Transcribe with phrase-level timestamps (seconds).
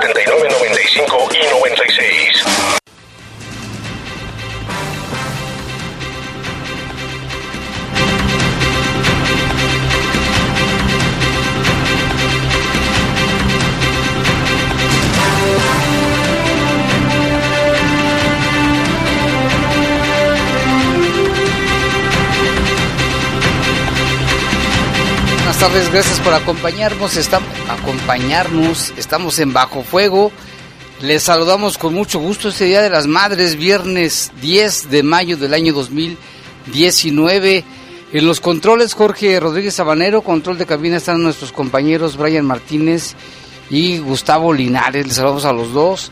[0.00, 2.79] 95 y 96.
[25.60, 27.18] Tardes, gracias por acompañarnos.
[27.18, 30.32] Estamos, acompañarnos, estamos en Bajo Fuego.
[31.02, 35.52] Les saludamos con mucho gusto este Día de las Madres, viernes 10 de mayo del
[35.52, 37.62] año 2019.
[38.14, 43.14] En los controles, Jorge Rodríguez Sabanero, control de cabina, están nuestros compañeros Brian Martínez
[43.68, 45.06] y Gustavo Linares.
[45.06, 46.10] Les saludamos a los dos.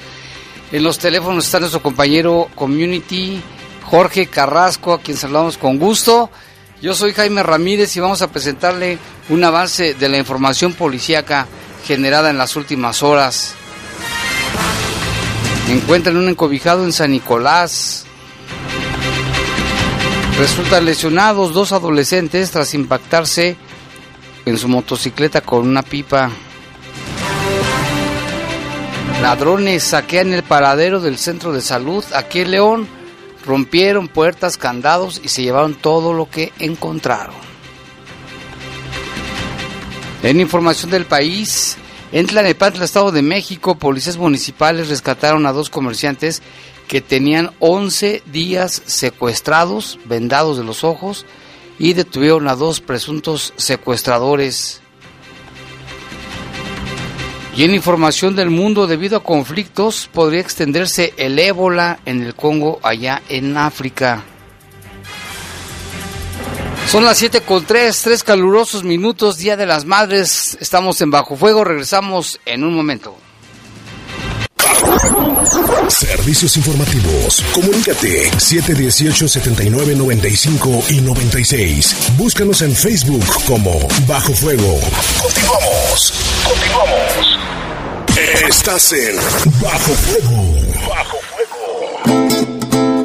[0.72, 3.40] En los teléfonos está nuestro compañero Community,
[3.84, 6.28] Jorge Carrasco, a quien saludamos con gusto.
[6.80, 8.98] Yo soy Jaime Ramírez y vamos a presentarle
[9.30, 11.48] un avance de la información policíaca
[11.84, 13.54] generada en las últimas horas.
[15.68, 18.04] Encuentran un encobijado en San Nicolás.
[20.38, 23.56] Resultan lesionados dos adolescentes tras impactarse
[24.46, 26.30] en su motocicleta con una pipa.
[29.20, 32.97] Ladrones saquean el paradero del centro de salud aquí en León
[33.48, 37.34] rompieron puertas, candados y se llevaron todo lo que encontraron.
[40.22, 41.78] En información del país,
[42.12, 46.42] en Tlanepantla, Estado de México, policías municipales rescataron a dos comerciantes
[46.88, 51.24] que tenían 11 días secuestrados, vendados de los ojos,
[51.78, 54.82] y detuvieron a dos presuntos secuestradores.
[57.58, 62.78] Y en información del mundo, debido a conflictos, podría extenderse el ébola en el Congo,
[62.84, 64.22] allá en África.
[66.88, 70.56] Son las 7 con 3, 3 calurosos minutos, Día de las Madres.
[70.60, 73.16] Estamos en Bajo Fuego, regresamos en un momento.
[75.88, 77.42] Servicios informativos.
[77.52, 82.12] Comunícate 718-7995 y 96.
[82.16, 84.78] Búscanos en Facebook como Bajo Fuego.
[85.20, 86.12] Continuamos.
[86.44, 87.47] Continuamos.
[88.34, 89.16] Estás en
[89.62, 90.54] Bajo Fuego.
[90.86, 93.02] Bajo Fuego.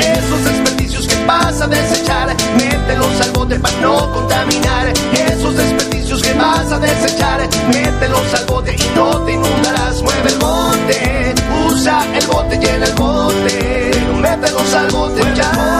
[0.00, 4.92] Esos desperdicios que vas a desechar, mételos al bote para no contaminar.
[5.12, 10.02] Esos desperdicios que vas a desechar, mételos al bote y no te inundarás.
[10.02, 11.34] Mueve el bote,
[11.68, 13.90] usa el bote, llena el bote.
[14.20, 15.79] Mételos al bote ya.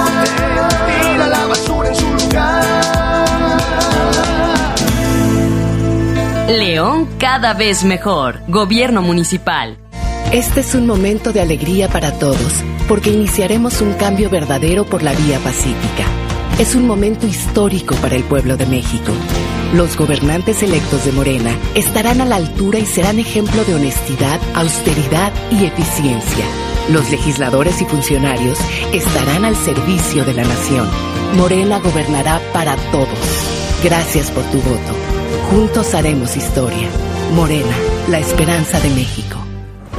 [6.58, 8.40] León cada vez mejor.
[8.48, 9.78] Gobierno municipal.
[10.32, 15.12] Este es un momento de alegría para todos, porque iniciaremos un cambio verdadero por la
[15.12, 16.04] vía pacífica.
[16.58, 19.12] Es un momento histórico para el pueblo de México.
[19.74, 25.32] Los gobernantes electos de Morena estarán a la altura y serán ejemplo de honestidad, austeridad
[25.52, 26.44] y eficiencia.
[26.88, 28.58] Los legisladores y funcionarios
[28.92, 30.88] estarán al servicio de la nación.
[31.36, 33.46] Morena gobernará para todos.
[33.84, 35.09] Gracias por tu voto.
[35.50, 36.88] Juntos haremos historia.
[37.34, 37.76] Morena,
[38.08, 39.49] la esperanza de México.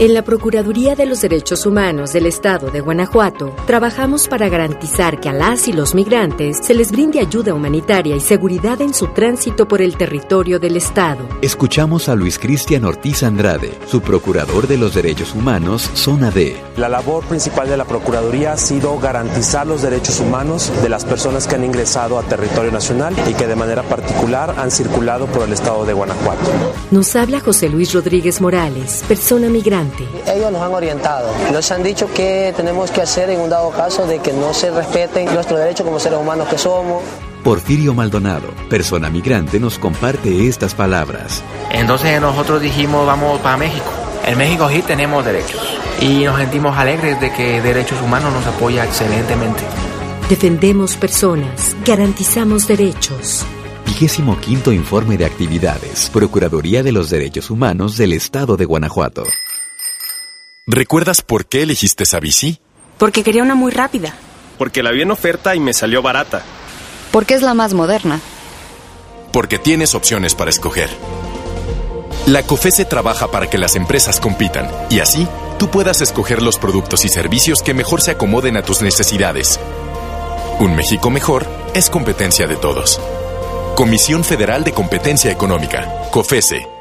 [0.02, 5.30] En la Procuraduría de los Derechos Humanos del Estado de Guanajuato, trabajamos para garantizar que
[5.30, 9.68] a las y los migrantes se les brinde ayuda humanitaria y seguridad en su tránsito
[9.68, 11.30] por el territorio del Estado.
[11.44, 16.60] Escuchamos a Luis Cristian Ortiz Andrade, su procurador de los derechos humanos, Zona D.
[16.78, 21.46] La labor principal de la Procuraduría ha sido garantizar los derechos humanos de las personas
[21.46, 25.54] que han ingresado a territorio nacional y que de manera particular han circulado por el
[25.54, 26.50] Estado de Guanajuato.
[26.90, 29.91] Nos habla José Luis Rodríguez Morales, persona migrante.
[30.28, 34.06] Ellos nos han orientado, nos han dicho qué tenemos que hacer en un dado caso
[34.06, 37.04] de que no se respeten nuestros derechos como seres humanos que somos.
[37.44, 41.44] Porfirio Maldonado, persona migrante, nos comparte estas palabras.
[41.72, 43.90] Entonces nosotros dijimos vamos para México.
[44.26, 45.62] En México sí tenemos derechos
[46.00, 49.64] y nos sentimos alegres de que Derechos Humanos nos apoya excelentemente.
[50.30, 53.46] Defendemos personas, garantizamos derechos.
[53.86, 56.10] Vigésimo quinto informe de actividades.
[56.12, 59.26] Procuraduría de los Derechos Humanos del Estado de Guanajuato.
[60.68, 62.60] ¿Recuerdas por qué elegiste esa bici?
[63.00, 64.14] Porque quería una muy rápida.
[64.60, 66.44] Porque la vi en oferta y me salió barata.
[67.12, 68.20] Porque es la más moderna.
[69.34, 70.90] Porque tienes opciones para escoger.
[72.28, 75.28] La COFESE trabaja para que las empresas compitan y así
[75.58, 79.60] tú puedas escoger los productos y servicios que mejor se acomoden a tus necesidades.
[80.60, 83.02] Un México mejor es competencia de todos.
[83.76, 86.81] Comisión Federal de Competencia Económica, COFESE.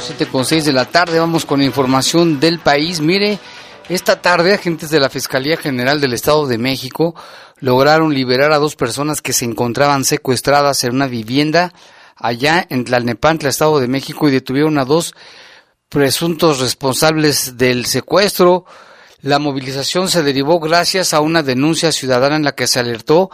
[0.00, 3.00] siete con seis de la tarde, vamos con información del país.
[3.00, 3.38] Mire,
[3.88, 7.14] esta tarde agentes de la Fiscalía General del Estado de México
[7.60, 11.72] lograron liberar a dos personas que se encontraban secuestradas en una vivienda
[12.16, 15.14] allá en Tlalnepantla, Estado de México, y detuvieron a dos
[15.88, 18.64] presuntos responsables del secuestro.
[19.20, 23.30] La movilización se derivó gracias a una denuncia ciudadana en la que se alertó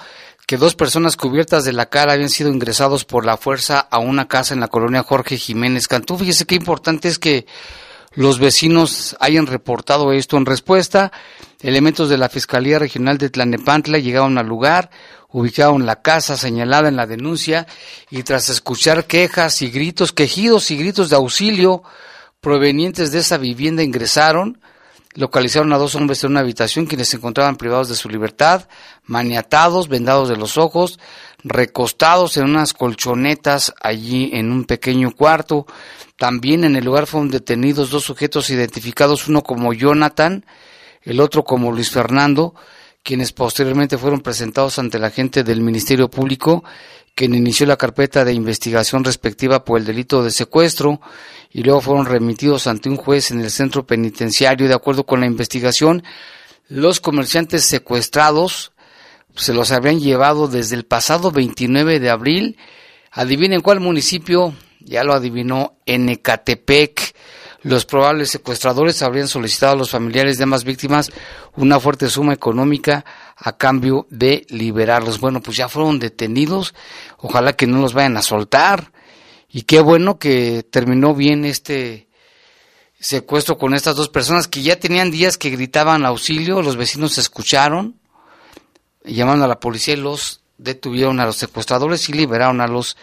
[0.51, 4.27] que dos personas cubiertas de la cara habían sido ingresados por la fuerza a una
[4.27, 6.19] casa en la colonia Jorge Jiménez Cantú.
[6.19, 7.47] Fíjese qué importante es que
[8.15, 11.13] los vecinos hayan reportado esto en respuesta.
[11.61, 14.91] Elementos de la Fiscalía Regional de Tlanepantla llegaron al lugar,
[15.29, 17.69] ubicaron la casa señalada en la denuncia
[18.11, 21.85] y tras escuchar quejas y gritos, quejidos y gritos de auxilio
[22.41, 24.61] provenientes de esa vivienda ingresaron,
[25.15, 28.69] localizaron a dos hombres en una habitación quienes se encontraban privados de su libertad,
[29.05, 31.01] maniatados, vendados de los ojos,
[31.43, 35.67] recostados en unas colchonetas allí en un pequeño cuarto.
[36.17, 40.45] También en el lugar fueron detenidos dos sujetos identificados, uno como Jonathan,
[41.03, 42.55] el otro como Luis Fernando,
[43.03, 46.63] quienes posteriormente fueron presentados ante la gente del Ministerio Público,
[47.15, 51.01] quien inició la carpeta de investigación respectiva por el delito de secuestro
[51.51, 54.69] y luego fueron remitidos ante un juez en el centro penitenciario.
[54.69, 56.03] De acuerdo con la investigación,
[56.69, 58.73] los comerciantes secuestrados
[59.35, 62.57] se los habrían llevado desde el pasado 29 de abril.
[63.11, 67.15] Adivinen cuál municipio, ya lo adivinó, en Ecatepec.
[67.63, 71.11] Los probables secuestradores habrían solicitado a los familiares de ambas víctimas
[71.57, 73.05] una fuerte suma económica
[73.37, 75.21] a cambio de liberarlos.
[75.21, 76.75] Bueno, pues ya fueron detenidos.
[77.19, 78.93] Ojalá que no los vayan a soltar.
[79.53, 82.09] Y qué bueno que terminó bien este
[83.01, 86.63] secuestro con estas dos personas que ya tenían días que gritaban auxilio.
[86.63, 87.99] Los vecinos escucharon,
[89.05, 92.97] llamaron a la policía y los detuvieron a los secuestradores y liberaron a los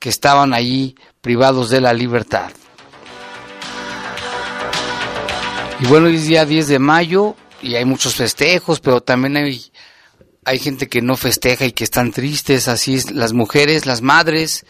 [0.00, 2.50] que estaban ahí privados de la libertad.
[5.80, 9.70] Y bueno, hoy es día 10 de mayo y hay muchos festejos, pero también hay,
[10.44, 14.64] hay gente que no festeja y que están tristes, así es, las mujeres, las madres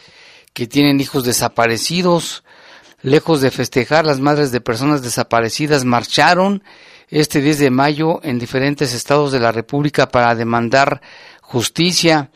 [0.55, 2.45] que tienen hijos desaparecidos,
[3.03, 6.63] lejos de festejar, las madres de personas desaparecidas marcharon
[7.09, 11.03] este 10 de mayo en diferentes estados de la República para demandar
[11.43, 12.31] justicia,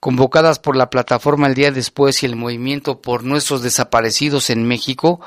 [0.00, 5.20] convocadas por la plataforma el día después y el movimiento por nuestros desaparecidos en México,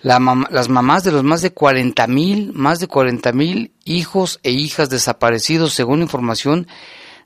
[0.00, 4.90] las mamás de los más de 40 mil, más de 40 mil hijos e hijas
[4.90, 6.68] desaparecidos, según información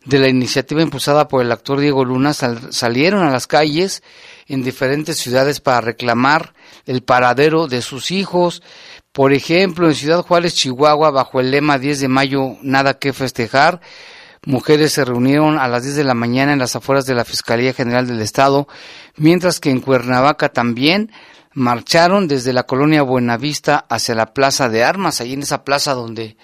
[0.04, 4.02] de la iniciativa impulsada por el actor Diego Luna, salieron a las calles
[4.46, 6.54] en diferentes ciudades para reclamar
[6.86, 8.62] el paradero de sus hijos.
[9.12, 13.80] Por ejemplo, en Ciudad Juárez, Chihuahua, bajo el lema 10 de mayo, nada que festejar,
[14.44, 17.72] mujeres se reunieron a las 10 de la mañana en las afueras de la Fiscalía
[17.72, 18.68] General del Estado,
[19.16, 21.10] mientras que en Cuernavaca también
[21.54, 26.36] marcharon desde la colonia Buenavista hacia la Plaza de Armas, ahí en esa plaza donde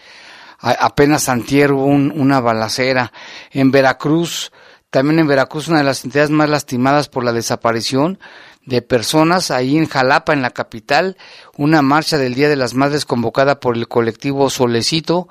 [0.60, 3.12] apenas antier hubo una balacera.
[3.50, 4.52] En Veracruz,
[4.90, 8.18] también en Veracruz, una de las entidades más lastimadas por la desaparición
[8.66, 11.16] de personas, ahí en Jalapa, en la capital,
[11.56, 15.28] una marcha del Día de las Madres convocada por el colectivo Solecito,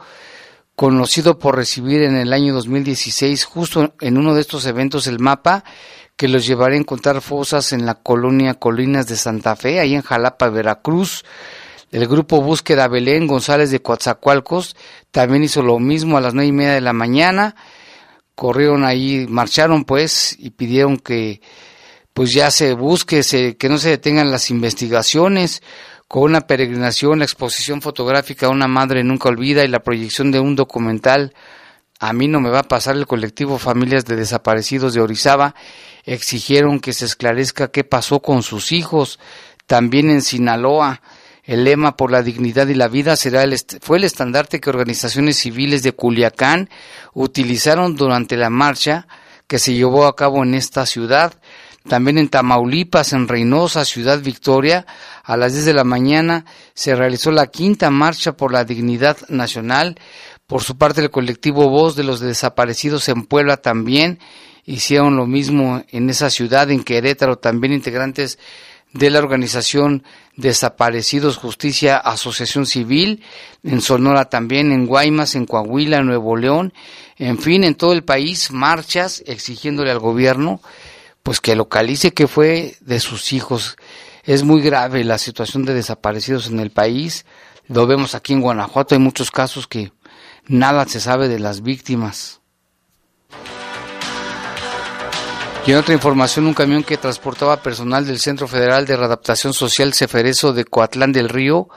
[0.76, 5.64] conocido por recibir en el año 2016, justo en uno de estos eventos, el mapa
[6.16, 10.02] que los llevará a encontrar fosas en la colonia Colinas de Santa Fe, ahí en
[10.02, 11.24] Jalapa, Veracruz.
[11.92, 14.76] El grupo Búsqueda Belén González de Coatzacoalcos
[15.12, 17.56] también hizo lo mismo a las nueve y media de la mañana.
[18.36, 21.42] Corrieron ahí, marcharon pues y pidieron que
[22.14, 25.62] pues ya se busque, se, que no se detengan las investigaciones
[26.08, 30.56] con una peregrinación, la exposición fotográfica Una Madre Nunca Olvida y la proyección de un
[30.56, 31.34] documental
[32.00, 35.54] a mí no me va a pasar el colectivo Familias de Desaparecidos de Orizaba
[36.06, 39.20] exigieron que se esclarezca qué pasó con sus hijos.
[39.66, 41.02] También en Sinaloa,
[41.50, 45.38] el lema por la dignidad y la vida será el fue el estandarte que organizaciones
[45.38, 46.70] civiles de Culiacán
[47.16, 49.08] utilizaron durante la marcha
[49.48, 51.34] que se llevó a cabo en esta ciudad.
[51.88, 54.86] También en Tamaulipas, en Reynosa, Ciudad Victoria,
[55.24, 59.98] a las 10 de la mañana se realizó la quinta marcha por la dignidad nacional.
[60.46, 64.20] Por su parte, el colectivo Voz de los Desaparecidos en Puebla también
[64.66, 68.38] hicieron lo mismo en esa ciudad, en Querétaro, también integrantes
[68.94, 70.04] de la organización
[70.40, 73.24] Desaparecidos Justicia Asociación Civil,
[73.64, 76.74] en Sonora también, en Guaymas, en Coahuila, Nuevo León,
[77.18, 80.62] en fin, en todo el país, marchas exigiéndole al gobierno
[81.24, 83.78] pues que localice qué fue de sus hijos.
[84.24, 87.26] Es muy grave la situación de desaparecidos en el país.
[87.68, 89.92] Lo vemos aquí en Guanajuato, hay muchos casos que
[90.48, 92.39] nada se sabe de las víctimas.
[95.66, 99.94] Y en otra información, un camión que transportaba personal del Centro Federal de Readaptación Social
[99.94, 101.70] Ceferezo de Coatlán del Río,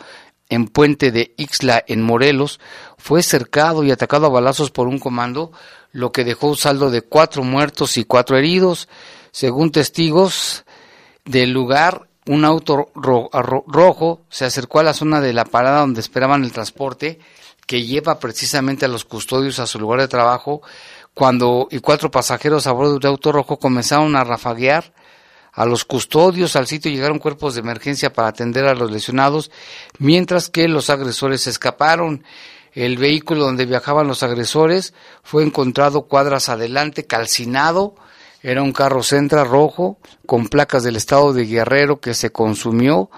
[0.48, 2.60] en Puente de Ixla, en Morelos,
[2.96, 5.52] fue cercado y atacado a balazos por un comando,
[5.92, 8.88] lo que dejó un saldo de cuatro muertos y cuatro heridos.
[9.30, 10.64] Según testigos
[11.24, 16.44] del lugar, un auto rojo se acercó a la zona de la parada donde esperaban
[16.44, 17.18] el transporte
[17.66, 20.62] que lleva precisamente a los custodios a su lugar de trabajo
[21.14, 24.92] cuando y cuatro pasajeros a bordo de auto rojo comenzaron a rafaguear
[25.52, 26.56] a los custodios.
[26.56, 29.50] Al sitio llegaron cuerpos de emergencia para atender a los lesionados,
[29.98, 32.24] mientras que los agresores escaparon.
[32.72, 37.94] El vehículo donde viajaban los agresores fue encontrado cuadras adelante, calcinado.
[38.42, 43.10] Era un carro Centra rojo con placas del estado de Guerrero que se consumió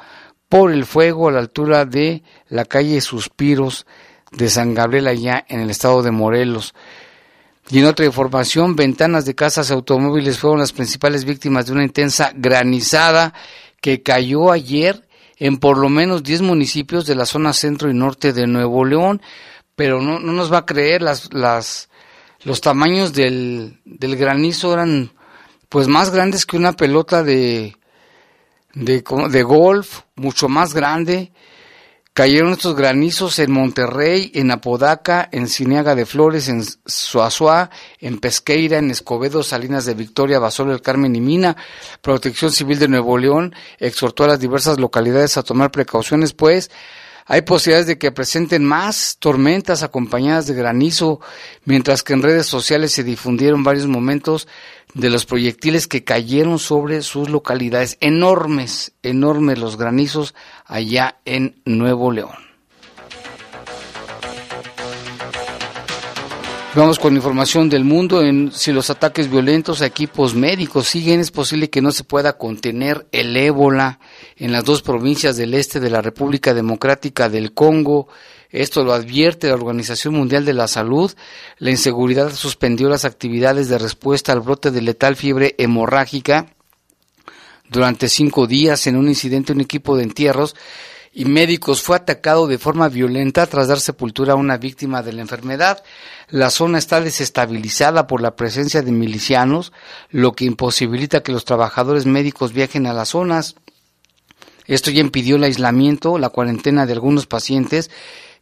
[0.48, 3.86] por el fuego a la altura de la calle Suspiros
[4.32, 6.74] de San Gabriel allá en el estado de Morelos.
[7.70, 12.32] Y en otra información, ventanas de casas automóviles fueron las principales víctimas de una intensa
[12.34, 13.32] granizada
[13.80, 15.06] que cayó ayer
[15.38, 19.22] en por lo menos 10 municipios de la zona centro y norte de Nuevo León,
[19.76, 21.88] pero no, no nos va a creer las, las,
[22.44, 25.12] los tamaños del, del granizo eran
[25.68, 27.76] pues más grandes que una pelota de,
[28.74, 31.32] de, de golf, mucho más grande,
[32.14, 38.78] Cayeron estos granizos en Monterrey, en Apodaca, en Cineaga de Flores, en Suazua, en Pesqueira,
[38.78, 41.56] en Escobedo, Salinas de Victoria, Basolo, El Carmen y Mina.
[42.02, 46.70] Protección Civil de Nuevo León exhortó a las diversas localidades a tomar precauciones, pues
[47.26, 51.20] hay posibilidades de que presenten más tormentas acompañadas de granizo,
[51.64, 54.46] mientras que en redes sociales se difundieron varios momentos
[54.94, 57.98] de los proyectiles que cayeron sobre sus localidades.
[58.00, 60.34] Enormes, enormes los granizos
[60.64, 62.44] allá en Nuevo León.
[66.76, 68.20] Vamos con información del mundo.
[68.20, 72.36] En, si los ataques violentos a equipos médicos siguen, es posible que no se pueda
[72.36, 74.00] contener el ébola
[74.34, 78.08] en las dos provincias del este de la República Democrática del Congo.
[78.54, 81.12] Esto lo advierte la Organización Mundial de la Salud.
[81.58, 86.54] La inseguridad suspendió las actividades de respuesta al brote de letal fiebre hemorrágica
[87.68, 90.54] durante cinco días en un incidente un equipo de entierros
[91.12, 95.22] y médicos fue atacado de forma violenta tras dar sepultura a una víctima de la
[95.22, 95.82] enfermedad.
[96.28, 99.72] La zona está desestabilizada por la presencia de milicianos,
[100.10, 103.56] lo que imposibilita que los trabajadores médicos viajen a las zonas.
[104.66, 107.90] Esto ya impidió el aislamiento, la cuarentena de algunos pacientes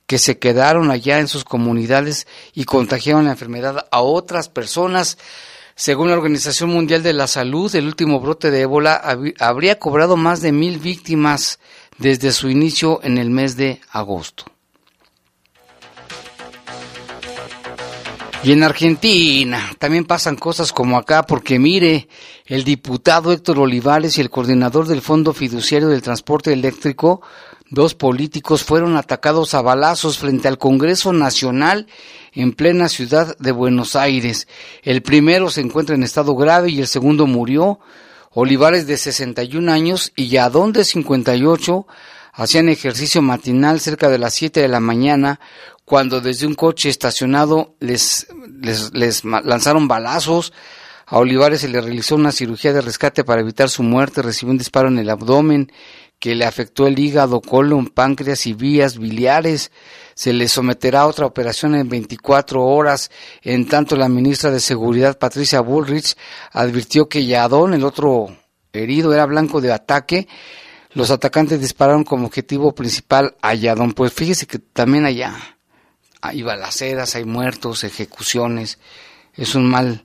[0.06, 5.18] que se quedaron allá en sus comunidades y contagiaron la enfermedad a otras personas.
[5.74, 9.02] Según la Organización Mundial de la Salud, el último brote de ébola
[9.38, 11.58] habría cobrado más de mil víctimas
[11.98, 14.44] desde su inicio en el mes de agosto.
[18.44, 22.08] Y en Argentina también pasan cosas como acá, porque mire,
[22.44, 27.22] el diputado Héctor Olivares y el coordinador del Fondo Fiduciario del Transporte Eléctrico,
[27.72, 31.86] dos políticos, fueron atacados a balazos frente al Congreso Nacional
[32.32, 34.46] en plena ciudad de Buenos Aires.
[34.82, 37.80] El primero se encuentra en estado grave y el segundo murió.
[38.30, 41.86] Olivares de 61 años y Yadón de 58
[42.34, 45.40] hacían ejercicio matinal cerca de las 7 de la mañana
[45.86, 48.26] cuando desde un coche estacionado les,
[48.92, 50.52] les, lanzaron balazos.
[51.06, 54.58] A Olivares se le realizó una cirugía de rescate para evitar su muerte, recibió un
[54.58, 55.72] disparo en el abdomen
[56.22, 59.72] que le afectó el hígado, colon, páncreas y vías biliares.
[60.14, 63.10] Se le someterá a otra operación en 24 horas.
[63.42, 66.14] En tanto, la ministra de Seguridad, Patricia Bullrich,
[66.52, 68.36] advirtió que Yadón, el otro
[68.72, 70.28] herido, era blanco de ataque.
[70.92, 73.92] Los atacantes dispararon como objetivo principal a Yadón.
[73.92, 75.34] Pues fíjese que también allá
[76.20, 78.78] hay balaceras, hay muertos, ejecuciones.
[79.34, 80.04] Es un mal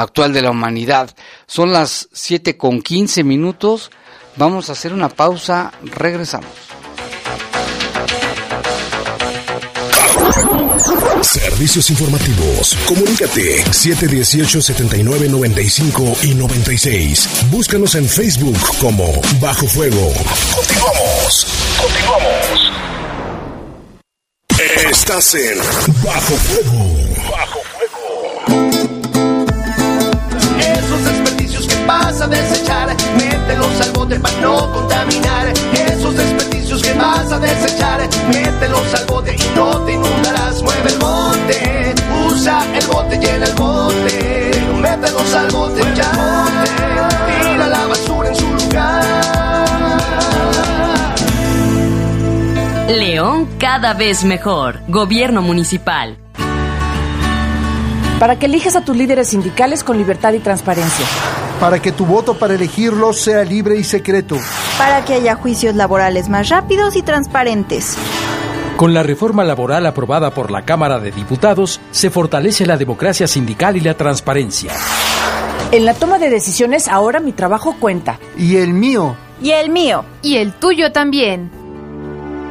[0.00, 1.14] actual de la humanidad.
[1.46, 3.90] Son las 7 con 15 minutos.
[4.36, 5.72] Vamos a hacer una pausa.
[5.82, 6.50] Regresamos.
[11.22, 12.76] Servicios informativos.
[12.86, 17.28] Comunícate 718-7995 y 96.
[17.50, 19.06] Búscanos en Facebook como
[19.40, 20.12] Bajo Fuego.
[20.54, 21.46] Continuamos.
[21.80, 22.72] Continuamos.
[24.88, 25.58] Estás en
[26.04, 27.15] Bajo Fuego.
[32.16, 35.52] Vas a desechar, mételos al bote para no contaminar.
[35.86, 40.62] Esos desperdicios que vas a desechar, mételos al bote y no te inundarás.
[40.62, 41.94] Mueve el bote,
[42.26, 44.50] usa el bote, llena el bote.
[44.80, 46.46] Mételos al bote ya.
[47.42, 49.04] Tira la basura en su lugar.
[52.88, 54.80] León cada vez mejor.
[54.88, 56.16] Gobierno municipal.
[58.18, 61.04] Para que elijas a tus líderes sindicales con libertad y transparencia.
[61.60, 64.36] Para que tu voto para elegirlos sea libre y secreto.
[64.76, 67.96] Para que haya juicios laborales más rápidos y transparentes.
[68.76, 73.78] Con la reforma laboral aprobada por la Cámara de Diputados, se fortalece la democracia sindical
[73.78, 74.70] y la transparencia.
[75.72, 78.20] En la toma de decisiones ahora mi trabajo cuenta.
[78.36, 79.16] Y el mío.
[79.40, 80.04] Y el mío.
[80.20, 81.50] Y el tuyo también.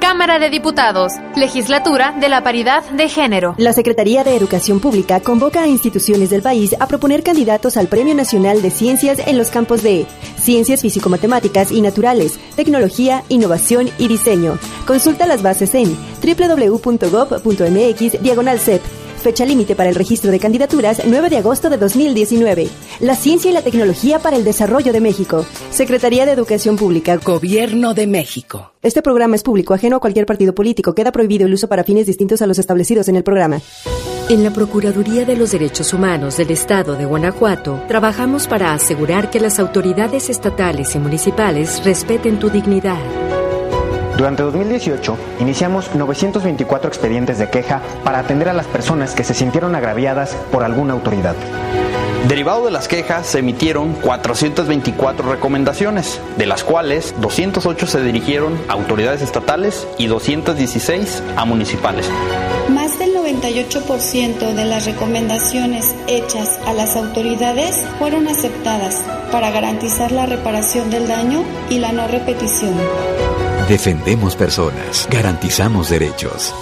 [0.07, 3.55] Cámara de Diputados, Legislatura de la Paridad de Género.
[3.57, 8.13] La Secretaría de Educación Pública convoca a instituciones del país a proponer candidatos al Premio
[8.13, 10.05] Nacional de Ciencias en los campos de
[10.37, 14.59] Ciencias Físico-Matemáticas y Naturales, Tecnología, Innovación y Diseño.
[14.85, 17.01] Consulta las bases en www.gov.mx
[18.21, 18.59] diagonal.
[19.25, 22.69] Fecha límite para el registro de candidaturas 9 de agosto de 2019.
[22.99, 25.47] La ciencia y la tecnología para el desarrollo de México.
[25.71, 27.17] Secretaría de Educación Pública.
[27.17, 28.73] Gobierno de México.
[28.83, 30.93] Este programa es público, ajeno a cualquier partido político.
[30.93, 33.61] Queda prohibido el uso para fines distintos a los establecidos en el programa.
[34.29, 39.39] En la Procuraduría de los Derechos Humanos del Estado de Guanajuato, trabajamos para asegurar que
[39.39, 43.24] las autoridades estatales y municipales respeten tu dignidad.
[44.17, 49.75] Durante 2018, iniciamos 924 expedientes de queja para atender a las personas que se sintieron
[49.75, 51.35] agraviadas por alguna autoridad.
[52.29, 58.73] Derivado de las quejas, se emitieron 424 recomendaciones, de las cuales 208 se dirigieron a
[58.73, 62.09] autoridades estatales y 216 a municipales.
[62.69, 70.25] Más del 98% de las recomendaciones hechas a las autoridades fueron aceptadas para garantizar la
[70.25, 72.73] reparación del daño y la no repetición.
[73.67, 76.53] Defendemos personas, garantizamos derechos.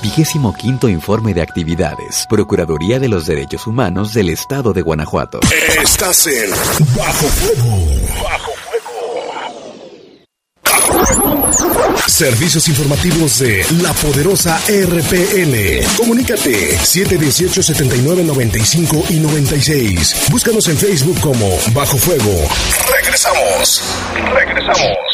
[0.00, 2.24] Vigésimo quinto informe de actividades.
[2.30, 5.40] Procuraduría de los Derechos Humanos del Estado de Guanajuato.
[5.82, 6.50] Estás en
[6.96, 7.84] Bajo Fuego.
[8.22, 9.32] Bajo Fuego.
[12.06, 15.84] Servicios informativos de la poderosa RPN.
[15.96, 20.28] Comunícate 718-7995 y 96.
[20.30, 22.46] Búscanos en Facebook como Bajo Fuego.
[22.88, 23.82] Regresamos.
[24.32, 25.11] Regresamos.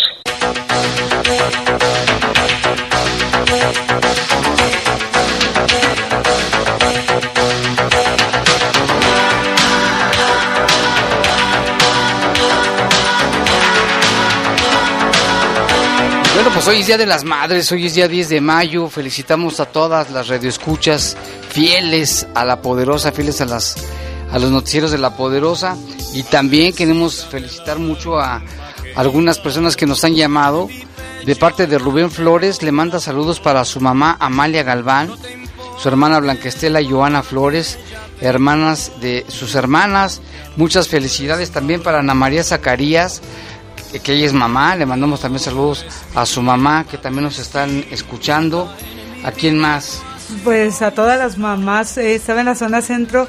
[16.34, 18.88] Bueno, pues hoy es Día de las Madres, hoy es día 10 de mayo.
[18.88, 21.16] Felicitamos a todas las radioescuchas
[21.50, 23.76] fieles a la poderosa, fieles a las
[24.30, 25.76] a los noticieros de la poderosa
[26.12, 28.42] y también queremos felicitar mucho a
[28.96, 30.68] algunas personas que nos han llamado.
[31.24, 35.10] De parte de Rubén Flores le manda saludos para su mamá Amalia Galván,
[35.78, 37.78] su hermana Blanquestela Joana Flores,
[38.20, 40.20] hermanas de sus hermanas.
[40.56, 43.20] Muchas felicidades también para Ana María Zacarías,
[44.02, 44.74] que- ella es mamá.
[44.76, 48.72] Le mandamos también saludos a su mamá, que también nos están escuchando.
[49.24, 50.00] ¿A quién más?
[50.44, 53.26] Pues a todas las mamás, eh, estaba en la zona centro,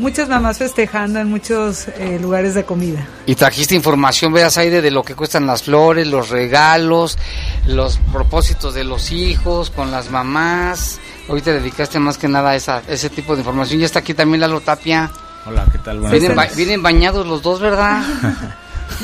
[0.00, 3.06] muchas mamás festejando en muchos eh, lugares de comida.
[3.26, 7.18] Y trajiste información, veas Aire, de lo que cuestan las flores, los regalos,
[7.66, 10.98] los propósitos de los hijos con las mamás.
[11.28, 13.78] Hoy te dedicaste más que nada a esa, ese tipo de información.
[13.78, 15.10] Ya está aquí también Lalo Tapia.
[15.46, 16.00] Hola, ¿qué tal?
[16.00, 18.02] Buenas Vienen, ba- vienen bañados los dos, ¿verdad?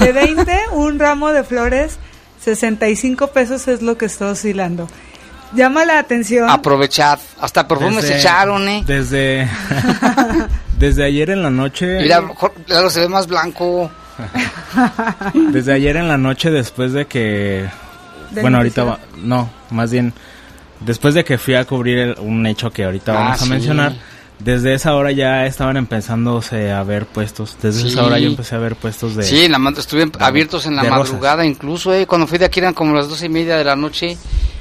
[0.01, 1.99] De 20, un ramo de flores,
[2.45, 4.89] 65 pesos es lo que está oscilando.
[5.55, 6.49] Llama la atención.
[6.51, 7.19] Aprovechad.
[7.41, 8.83] Hasta perfumes se Desde- echaron, ¿eh?
[8.87, 9.49] Desde,
[10.79, 11.99] desde ayer en la noche.
[12.01, 13.91] Mira, mejor Lalo se ve más blanco.
[15.53, 17.67] Desde ayer en la noche, después de que.
[18.31, 18.99] ¿Del bueno, ahorita va?
[19.19, 20.13] No, más bien.
[20.81, 23.51] Después de que fui a cubrir el- un hecho que ahorita Ah, vamos a sí.
[23.51, 23.93] mencionar.
[24.39, 27.57] Desde esa hora ya estaban empezándose a ver puestos.
[27.63, 27.89] Desde Sí.
[27.89, 29.23] esa hora yo empecé a ver puestos de.
[29.23, 30.99] Sí, en la, estuvieron abiertos en la rosas.
[30.99, 32.07] madrugada, incluso, ¿eh?
[32.07, 34.17] Cuando fui de aquí eran como las doce y media de la noche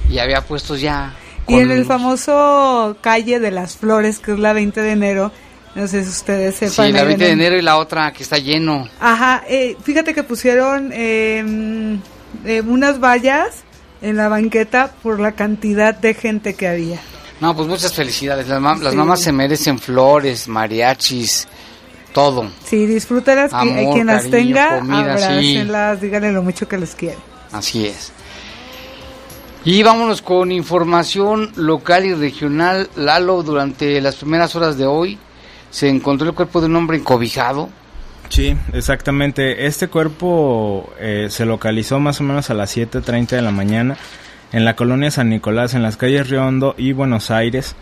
[0.09, 1.13] y había puestos ya.
[1.47, 5.31] Y en el famoso calle de las flores, que es la 20 de enero,
[5.75, 6.88] no sé si ustedes sepan.
[6.88, 8.88] Sí, la ahí 20 en de enero y la otra que está lleno.
[8.99, 11.97] Ajá, eh, fíjate que pusieron eh,
[12.45, 13.63] eh, unas vallas
[14.01, 16.99] en la banqueta por la cantidad de gente que había.
[17.41, 18.48] No, pues muchas felicidades.
[18.48, 18.98] Las, mam- las Sí.
[18.98, 21.48] mamás se merecen flores, mariachis,
[22.13, 22.50] todo.
[22.65, 25.24] Sí, disfrútalas, que- Amor, quien las cariño, tenga, comida, sí.
[25.26, 27.17] abrácenlas, díganle lo mucho que les quiere.
[27.52, 28.12] Así es.
[29.65, 32.89] Y vámonos con información local y regional.
[32.95, 35.17] Lalo, durante las primeras horas de hoy
[35.71, 37.69] se encontró el cuerpo de un hombre encobijado.
[38.30, 39.65] Sí, exactamente.
[39.65, 43.98] Este cuerpo eh, se localizó más o menos a las 7.30 de la mañana
[44.56, 47.76] en la colonia San Nicolás, en las calles Río Hondo y Buenos Aires.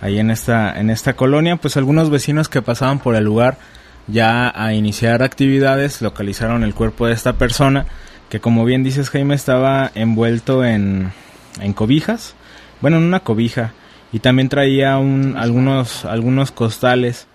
[0.00, 3.58] Ahí en esta, en esta colonia, pues algunos vecinos que pasaban por el lugar
[4.06, 7.86] ya a iniciar actividades localizaron el cuerpo de esta persona
[8.28, 11.12] que como bien dices Jaime estaba envuelto en,
[11.60, 12.34] en cobijas,
[12.80, 13.72] bueno en una cobija
[14.12, 17.26] y también traía un, algunos, algunos costales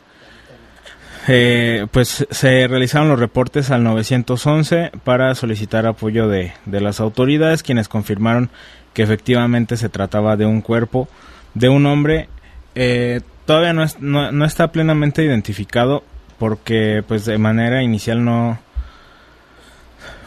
[1.27, 7.63] eh, pues se realizaron los reportes al 911 para solicitar apoyo de, de las autoridades,
[7.63, 8.49] quienes confirmaron
[8.95, 11.07] que efectivamente se trataba de un cuerpo
[11.53, 12.27] de un hombre.
[12.73, 16.03] Eh, todavía no, es- no, no está plenamente identificado
[16.39, 18.57] porque pues de manera inicial no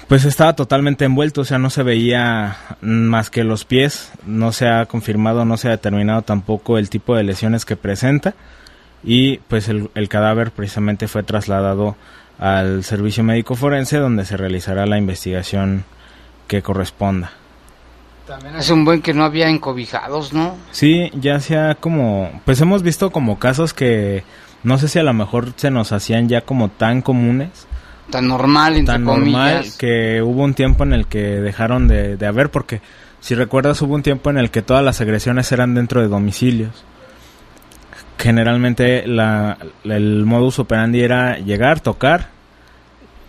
[0.07, 4.67] pues estaba totalmente envuelto, o sea, no se veía más que los pies, no se
[4.67, 8.33] ha confirmado, no se ha determinado tampoco el tipo de lesiones que presenta
[9.05, 11.95] y pues el, el cadáver precisamente fue trasladado
[12.39, 15.85] al servicio médico forense donde se realizará la investigación
[16.47, 17.33] que corresponda.
[18.29, 20.57] También hace un buen que no había encobijados, ¿no?
[20.71, 24.23] Sí, ya sea como, pues hemos visto como casos que
[24.63, 27.67] no sé si a lo mejor se nos hacían ya como tan comunes,
[28.11, 29.77] Tan normal, entre tan normal comillas.
[29.77, 32.81] que hubo un tiempo en el que dejaron de, de haber porque
[33.21, 36.85] si recuerdas hubo un tiempo en el que todas las agresiones eran dentro de domicilios.
[38.19, 42.29] Generalmente la, el modus operandi era llegar, tocar,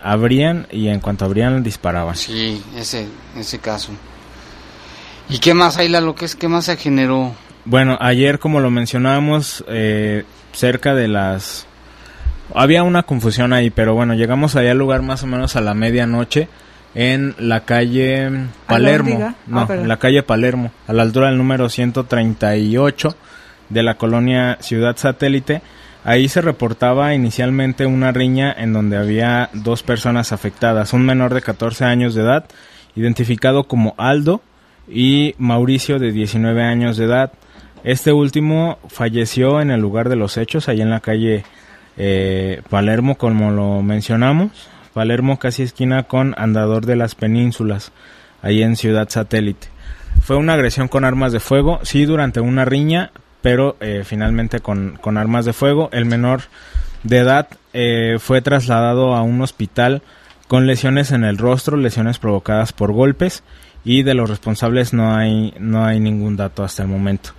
[0.02, 2.16] abrían y en cuanto abrían disparaban.
[2.16, 3.92] Sí, ese, ese caso.
[5.30, 6.16] ¿Y qué más hay, Lalo?
[6.16, 7.34] ¿Qué, es, ¿Qué más se generó?
[7.66, 11.68] Bueno, ayer como lo mencionábamos, eh, cerca de las...
[12.56, 15.76] Había una confusión ahí, pero bueno, llegamos allá al lugar más o menos a la
[15.76, 16.48] medianoche
[16.96, 19.36] en la calle Palermo.
[19.46, 19.84] No, Ah, perdón.
[19.84, 23.16] en la calle Palermo, a la altura del número 138
[23.70, 25.62] de la colonia Ciudad Satélite.
[26.04, 31.44] Ahí se reportaba inicialmente una riña en donde había dos personas afectadas, un menor de
[31.44, 32.46] 14 años de edad,
[32.96, 34.42] identificado como Aldo,
[34.92, 37.32] y Mauricio de 19 años de edad.
[37.84, 41.44] Este último falleció en el lugar de los hechos, allá en la calle
[41.98, 44.52] eh, Palermo, como lo mencionamos.
[44.94, 47.92] Palermo casi esquina con Andador de las Penínsulas,
[48.42, 49.68] ahí en Ciudad Satélite.
[50.22, 54.98] Fue una agresión con armas de fuego, sí, durante una riña, pero eh, finalmente con,
[55.00, 55.90] con armas de fuego.
[55.94, 56.42] El menor
[57.04, 60.02] de edad eh, fue trasladado a un hospital
[60.48, 63.44] con lesiones en el rostro, lesiones provocadas por golpes
[63.84, 67.32] y de los responsables no hay, no hay ningún dato hasta el momento.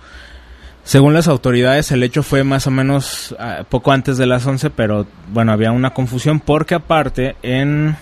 [0.83, 4.71] Según las autoridades, el hecho fue más o menos ah, poco antes de las 11,
[4.71, 7.95] pero bueno, había una confusión porque aparte en,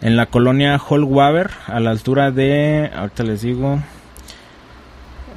[0.00, 3.80] en la colonia Holwaber, a la altura de, ahorita les digo,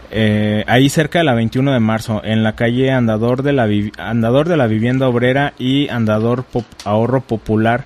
[0.10, 4.48] eh, ahí cerca de la 21 de marzo, en la calle Andador de la, Andador
[4.48, 6.46] de la Vivienda Obrera y Andador
[6.86, 7.86] Ahorro Popular,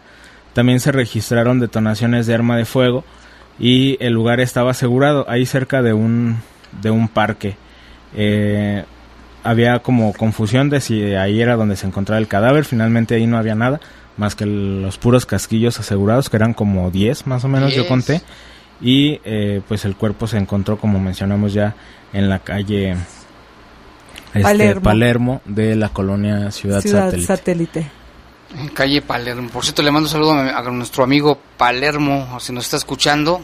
[0.54, 3.04] también se registraron detonaciones de arma de fuego
[3.62, 6.38] y el lugar estaba asegurado, ahí cerca de un,
[6.82, 7.56] de un parque.
[8.16, 8.84] Eh,
[9.44, 13.38] había como confusión de si ahí era donde se encontraba el cadáver, finalmente ahí no
[13.38, 13.80] había nada,
[14.18, 17.88] más que los puros casquillos asegurados, que eran como 10 más o menos, yo 10.
[17.88, 18.22] conté,
[18.82, 21.76] y eh, pues el cuerpo se encontró, como mencionamos ya,
[22.14, 22.96] en la calle
[24.34, 24.82] este, Palermo.
[24.82, 25.42] Palermo.
[25.46, 27.28] de la colonia Ciudad, Ciudad Satélite.
[27.28, 28.01] satélite.
[28.58, 29.50] En calle Palermo.
[29.50, 33.42] Por cierto, le mando un saludo a, a nuestro amigo Palermo, si nos está escuchando.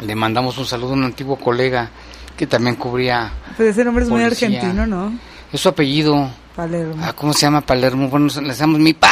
[0.00, 1.90] Le mandamos un saludo a un antiguo colega
[2.36, 3.30] que también cubría.
[3.56, 4.48] Pues ese nombre es muy Policía.
[4.48, 5.12] argentino, ¿no?
[5.52, 6.30] Es su apellido.
[6.56, 6.96] Palermo.
[7.04, 8.08] Ah, ¿Cómo se llama Palermo?
[8.08, 9.10] Bueno, le decimos mi pa.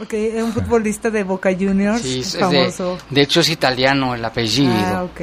[0.00, 2.98] Ok, es un futbolista de Boca Juniors, Sí, es de, famoso.
[3.10, 4.72] de hecho es italiano el apellido.
[4.76, 5.20] Ah, ok.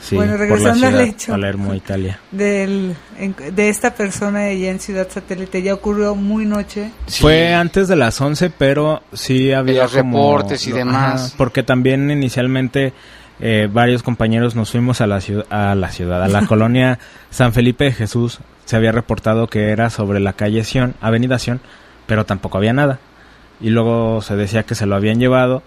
[0.00, 1.32] Sí, Bueno, por la regresando al hecho.
[1.32, 2.18] Palermo, Italia.
[2.30, 6.90] Del, en- de esta persona allá en Ciudad Satélite, ya ocurrió muy noche.
[7.08, 11.34] Fue antes de las 11, pero sí había los como- reportes y demás.
[11.36, 12.92] porque también inicialmente
[13.40, 16.98] eh, varios compañeros nos fuimos a la ciudad, a la ciudad, a la colonia
[17.30, 18.38] San Felipe de Jesús.
[18.64, 21.60] Se había reportado que era sobre la calle Sion, Avenida Sion,
[22.06, 22.98] pero tampoco había nada.
[23.60, 25.62] Y luego se decía que se lo habían llevado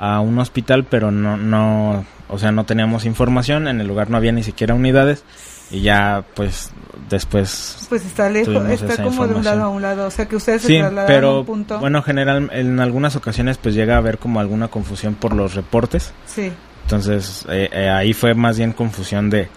[0.00, 4.16] a un hospital, pero no, no, o sea, no teníamos información, en el lugar no
[4.16, 5.24] había ni siquiera unidades
[5.70, 6.72] y ya pues
[7.08, 10.34] después pues está lejos está como de un lado a un lado o sea que
[10.34, 11.78] ustedes sí, se trasladaron pero a un punto.
[11.78, 16.12] bueno general en algunas ocasiones pues llega a haber como alguna confusión por los reportes.
[16.26, 16.50] Sí.
[16.82, 19.48] Entonces eh, eh, ahí fue más bien confusión de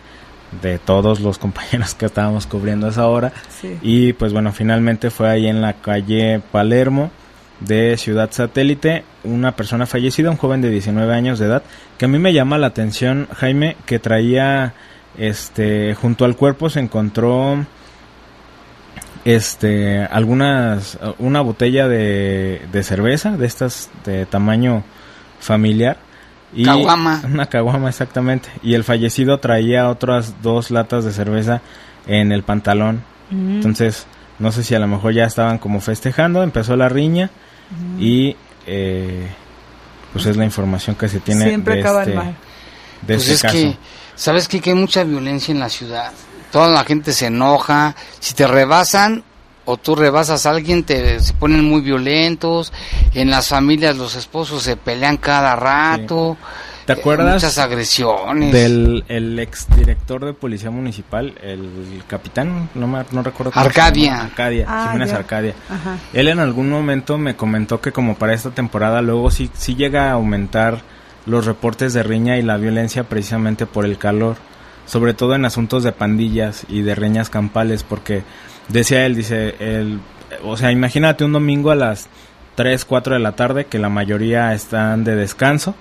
[0.61, 3.33] de todos los compañeros que estábamos cubriendo esa hora.
[3.49, 3.79] Sí.
[3.81, 7.09] y pues bueno finalmente fue ahí en la calle Palermo
[7.65, 11.63] de Ciudad Satélite una persona fallecida un joven de 19 años de edad
[11.97, 14.73] que a mí me llama la atención Jaime que traía
[15.17, 17.65] este junto al cuerpo se encontró
[19.25, 24.83] este algunas una botella de, de cerveza de estas de tamaño
[25.39, 25.97] familiar
[26.53, 27.21] y Caguama.
[27.25, 31.61] una caguama exactamente y el fallecido traía otras dos latas de cerveza
[32.07, 33.55] en el pantalón Mm.
[33.55, 34.05] entonces
[34.37, 37.29] no sé si a lo mejor ya estaban como festejando empezó la riña
[37.99, 39.27] y eh,
[40.11, 42.35] pues es la información que se tiene Siempre de acaban este, mal.
[43.01, 43.77] de Pues este es caso que,
[44.15, 44.61] ¿sabes qué?
[44.61, 46.11] Que hay mucha violencia en la ciudad.
[46.51, 47.95] Toda la gente se enoja.
[48.19, 49.23] Si te rebasan
[49.65, 52.71] o tú rebasas a alguien, te, se ponen muy violentos.
[53.13, 56.37] En las familias los esposos se pelean cada rato.
[56.85, 58.51] ¿Te Eh, acuerdas Muchas agresiones.
[58.51, 64.05] del el exdirector de policía municipal, el capitán, no, me, no recuerdo cómo se Arcadia.
[64.11, 65.15] llama, Arcadia, Ah, Jiménez ya.
[65.17, 65.53] Arcadia.
[65.69, 65.97] Ajá.
[66.13, 70.09] Él en algún momento me comentó que como para esta temporada luego sí, sí llega
[70.09, 70.81] a aumentar
[71.25, 74.35] los reportes de riña y la violencia precisamente por el calor,
[74.85, 78.23] sobre todo en asuntos de pandillas y de riñas campales, porque
[78.67, 80.01] decía él, dice, el,
[80.43, 82.09] o sea, imagínate un domingo a las
[82.55, 85.75] 3, 4 de la tarde que la mayoría están de descanso.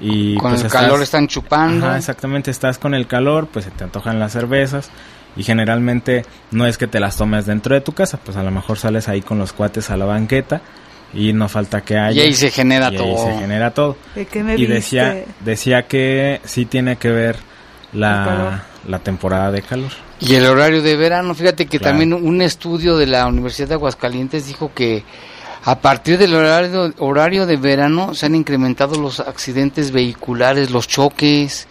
[0.00, 1.86] Y Con pues el estás- calor están chupando.
[1.86, 4.90] Ajá, exactamente, estás con el calor, pues se te antojan las cervezas
[5.36, 8.50] y generalmente no es que te las tomes dentro de tu casa, pues a lo
[8.50, 10.60] mejor sales ahí con los cuates a la banqueta
[11.14, 12.22] y no falta que haya.
[12.22, 13.24] Y ahí se genera y ahí todo.
[13.26, 13.96] se genera todo.
[14.14, 15.30] ¿De qué me y decía, viste?
[15.44, 17.36] decía que sí tiene que ver
[17.92, 19.90] la, la temporada de calor.
[20.20, 21.92] Y el horario de verano, fíjate que Claro.
[21.98, 25.04] también un estudio de la Universidad de Aguascalientes dijo que
[25.64, 31.68] a partir del horario, horario de verano se han incrementado los accidentes vehiculares, los choques.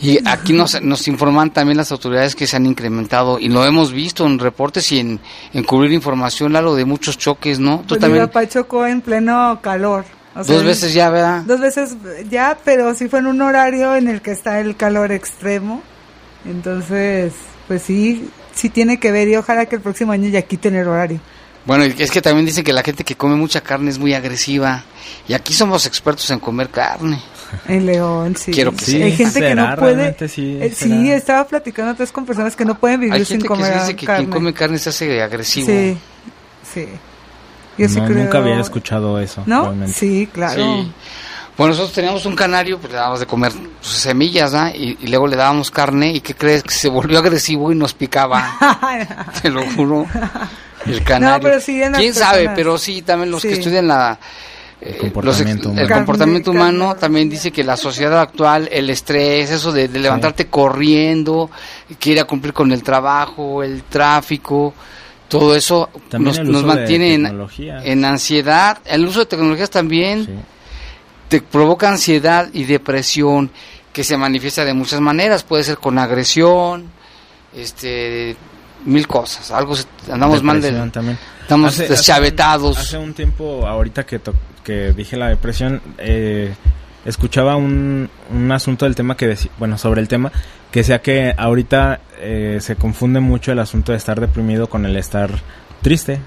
[0.00, 3.92] Y aquí nos, nos informan también las autoridades que se han incrementado y lo hemos
[3.92, 5.20] visto en reportes y en,
[5.52, 7.78] en cubrir información, Lalo, de muchos choques, ¿no?
[7.80, 10.04] Tú Pues mi también papá chocó en pleno calor.
[10.36, 11.42] O sea, dos veces ya, ¿verdad?
[11.44, 11.96] Dos veces
[12.28, 15.82] ya, pero sí fue en un horario en el que está el calor extremo.
[16.44, 17.32] Entonces,
[17.66, 20.86] pues sí, sí tiene que ver y ojalá que el próximo año ya quiten el
[20.86, 21.20] horario.
[21.70, 24.12] Bueno, y es que también dicen que la gente que come mucha carne es muy
[24.12, 24.82] agresiva
[25.28, 27.22] y aquí somos expertos en comer carne.
[27.68, 28.50] En León, sí.
[28.50, 29.04] Quiero que Sí, sea.
[29.06, 30.28] Hay gente que no puede.
[30.28, 33.44] Sí, eh, sí, estaba platicando antes con personas que no pueden vivir Hay sin gente
[33.44, 34.24] que comer se dice que carne.
[34.24, 35.68] quien come carne se hace agresivo.
[35.68, 35.96] Sí,
[36.74, 36.88] sí.
[37.78, 38.18] Yo sí No, creo.
[38.24, 39.44] Nunca había escuchado eso.
[39.46, 39.62] ¿No?
[39.66, 39.92] realmente.
[39.92, 40.60] Sí, claro.
[40.82, 40.92] Sí.
[41.56, 44.72] Bueno, nosotros teníamos un canario, pues le dábamos de comer pues, semillas, ¿ah?
[44.74, 46.64] Y, y luego le dábamos carne, ¿y qué crees?
[46.64, 48.56] Que se volvió agresivo y nos picaba,
[49.40, 50.04] te lo juro.
[50.86, 51.36] El canario.
[51.36, 52.50] No, pero sí en las ¿Quién sabe?
[52.54, 54.18] Pero sí, también los que estudian la...
[54.80, 55.82] eh, comportamiento los humano.
[55.82, 61.50] el comportamiento también dice que la sociedad actual, el estrés, eso de, de levantarte corriendo,
[61.98, 64.72] que ir a cumplir con el trabajo, el tráfico,
[65.28, 67.14] todo eso También nos, el mantiene
[67.84, 68.78] en ansiedad.
[68.84, 70.42] El uso de tecnologías también
[71.28, 73.50] te provoca ansiedad y depresión
[73.92, 75.44] que se manifiesta de muchas maneras.
[75.44, 76.90] Puede ser con agresión,
[77.54, 78.36] este,
[78.84, 79.50] mil cosas.
[79.50, 81.18] Algo se- andamos mal de, también.
[81.42, 82.78] estamos Hace- hace un- deschavetados.
[82.78, 86.54] Hace un, tiempo, ahorita que, to- que dije la depresión, eh,
[87.04, 90.30] escuchaba un, un asunto del tema que decía, bueno, sobre el tema,
[90.70, 94.96] que decía que ahorita eh, se confunde mucho el asunto de estar deprimido con el
[94.96, 95.30] estar
[95.82, 96.20] triste.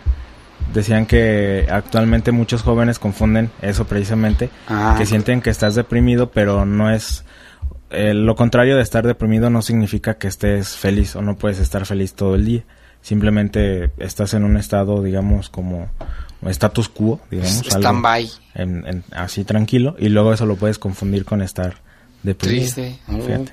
[0.74, 4.96] Decían que actualmente muchos jóvenes confunden eso precisamente, Ah.
[4.98, 7.24] que sienten que estás deprimido, pero no es...
[7.94, 11.86] eh, lo contrario de estar deprimido no significa que estés feliz o no puedes estar
[11.86, 12.64] feliz todo el día.
[13.02, 15.90] Simplemente estás en un estado, digamos, como
[16.48, 17.62] status quo, digamos.
[17.68, 18.30] Stand-by.
[18.56, 19.96] en- en- así tranquilo.
[20.00, 21.76] Y luego eso lo puedes confundir con estar
[22.24, 22.62] deprimido.
[22.74, 23.00] Triste.
[23.08, 23.52] Fíjate.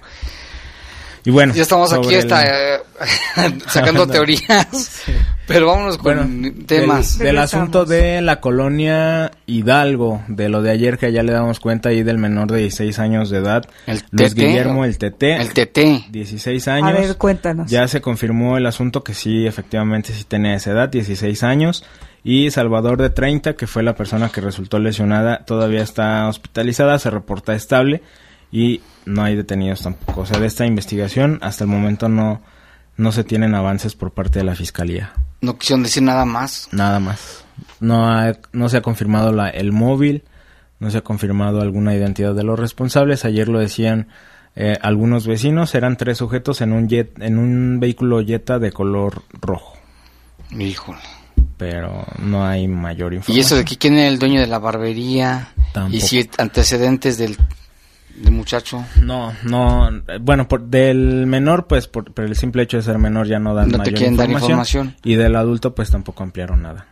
[1.25, 1.53] Y bueno.
[1.55, 5.03] ya estamos aquí hasta, el- eh, sacando teorías.
[5.47, 7.19] Pero vámonos con Bueno, temas.
[7.19, 11.59] Del, del asunto de la colonia Hidalgo, de lo de ayer que ya le damos
[11.61, 14.47] cuenta ahí del menor de 16 años de edad, El Luis Tete.
[14.47, 16.11] Guillermo el TT, El TT.
[16.11, 16.93] 16 A años.
[16.93, 17.71] ver, cuéntanos.
[17.71, 21.85] Ya se confirmó el asunto que sí, efectivamente sí tenía esa edad, 16 años.
[22.23, 27.11] Y Salvador de 30, que fue la persona que resultó lesionada, todavía está hospitalizada, se
[27.11, 28.03] reporta estable
[28.53, 30.23] y no hay detenidos tampoco.
[30.23, 32.43] O sea, de esta investigación hasta el momento no,
[32.97, 35.13] no se tienen avances por parte de la fiscalía.
[35.41, 36.69] No quisieron decir nada más.
[36.73, 37.45] Nada más.
[37.81, 40.25] No, ha- no se ha confirmado la, el móvil,
[40.81, 43.25] No se ha confirmado alguna identidad de los responsables.
[43.27, 44.09] Ayer lo decían
[44.57, 45.75] eh, algunos vecinos.
[45.75, 49.75] Eran tres sujetos en un jet, en un vehículo Jetta de color rojo.
[50.59, 50.99] Híjole.
[51.57, 53.37] Pero no hay mayor información.
[53.37, 55.53] ¿Y eso de que quién era el dueño de la barbería?
[55.73, 55.97] Tampoco.
[55.97, 57.37] ¿Y si antecedentes del,
[58.23, 58.85] del muchacho?
[59.03, 59.89] No, no.
[60.21, 63.55] Bueno, por, del menor, pues por, por el simple hecho de ser menor ya no
[63.55, 64.97] dan No te mayor quieren dar información, información.
[65.05, 66.87] Y del adulto, pues tampoco ampliaron nada.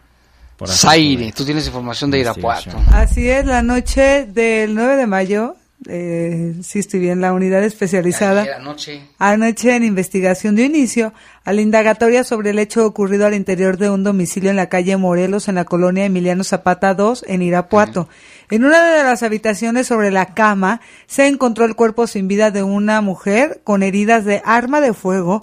[0.56, 2.70] Por así Zaire, tú tienes información de Irapuato.
[2.90, 5.54] Así es, la noche del 9 de mayo,
[5.86, 8.42] eh, sí estoy bien, la unidad especializada.
[8.42, 9.02] Ayer anoche.
[9.18, 11.12] Anoche en investigación dio inicio
[11.44, 14.96] a la indagatoria sobre el hecho ocurrido al interior de un domicilio en la calle
[14.96, 18.08] Morelos, en la colonia Emiliano Zapata 2, en Irapuato.
[18.50, 22.62] En una de las habitaciones sobre la cama se encontró el cuerpo sin vida de
[22.62, 25.42] una mujer con heridas de arma de fuego.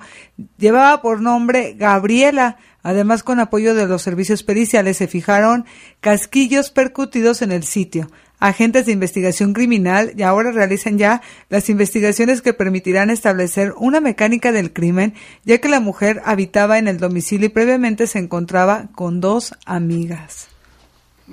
[0.58, 2.58] Llevaba por nombre Gabriela.
[2.82, 5.66] Además, con apoyo de los servicios periciales, se fijaron
[6.02, 8.10] casquillos percutidos en el sitio.
[8.40, 14.52] Agentes de investigación criminal y ahora realizan ya las investigaciones que permitirán establecer una mecánica
[14.52, 15.14] del crimen,
[15.46, 20.55] ya que la mujer habitaba en el domicilio y previamente se encontraba con dos amigas.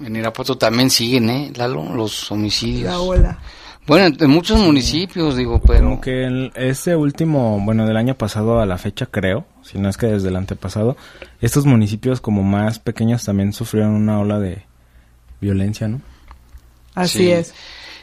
[0.00, 1.94] En Irapuato también siguen, ¿eh, Lalo?
[1.94, 2.90] Los homicidios.
[2.90, 3.38] La ola.
[3.87, 5.81] Bueno, en muchos municipios, digo, pero...
[5.85, 9.88] Como que el- este último, bueno, del año pasado a la fecha creo, si no
[9.88, 10.96] es que desde el antepasado,
[11.40, 14.64] estos municipios como más pequeños también sufrieron una ola de
[15.40, 16.00] violencia, ¿no?
[16.94, 17.31] Así Sí.
[17.33, 17.55] es.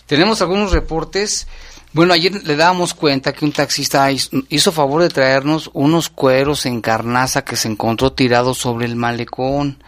[0.05, 1.47] Tenemos algunos reportes.
[1.93, 6.65] Bueno, ayer le dábamos cuenta que un taxista hizo, hizo favor de traernos unos cueros
[6.65, 9.81] en carnaza que se encontró tirados sobre el malecón,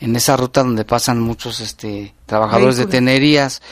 [0.00, 3.62] en esa ruta donde pasan muchos este, trabajadores de tenerías.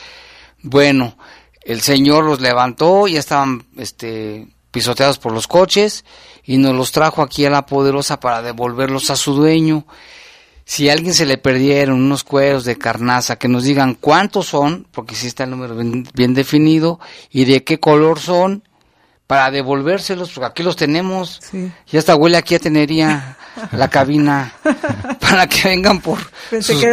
[0.62, 1.16] Bueno,
[1.62, 6.04] el señor los levantó, ya estaban este, pisoteados por los coches
[6.44, 9.86] y nos los trajo aquí a la poderosa para devolverlos a su dueño.
[10.64, 14.86] Si a alguien se le perdieron unos cueros de carnaza, que nos digan cuántos son,
[14.92, 18.62] porque sí está el número bien, bien definido, y de qué color son,
[19.26, 21.40] para devolvérselos, porque aquí los tenemos.
[21.50, 21.72] Sí.
[21.88, 23.36] Ya hasta huele aquí a tenería
[23.72, 24.52] la cabina,
[25.32, 26.18] para que vengan por
[26.50, 26.90] Pensé sus que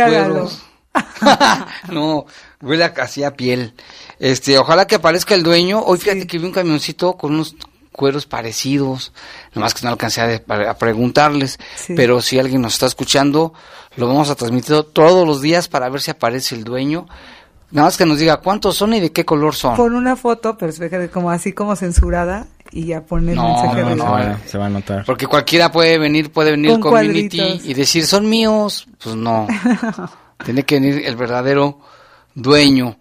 [1.92, 2.26] no,
[2.62, 3.74] huele a, así a piel.
[4.18, 5.82] Este, ojalá que aparezca el dueño.
[5.82, 7.56] Hoy fíjate que vi un camioncito con unos
[7.92, 9.14] cueros parecidos,
[9.54, 11.94] nomás que no alcancé a, preguntarles, Sí.
[11.96, 13.54] pero si alguien nos está escuchando,
[13.98, 17.08] lo vamos a transmitir todos los días para ver si aparece el dueño.
[17.72, 19.76] Nada más que nos diga cuántos son y de qué color son.
[19.76, 23.82] Con una foto, pero fíjate, como así como censurada y ya pone el No, mensaje
[23.84, 24.38] no, no, va, eh.
[24.46, 25.04] se va a notar.
[25.06, 27.66] Porque cualquiera puede venir, puede venir Con community cuadritos.
[27.66, 28.88] y decir son míos.
[29.04, 29.48] Pues no.
[30.46, 31.80] Tiene que venir el verdadero
[32.34, 32.98] dueño.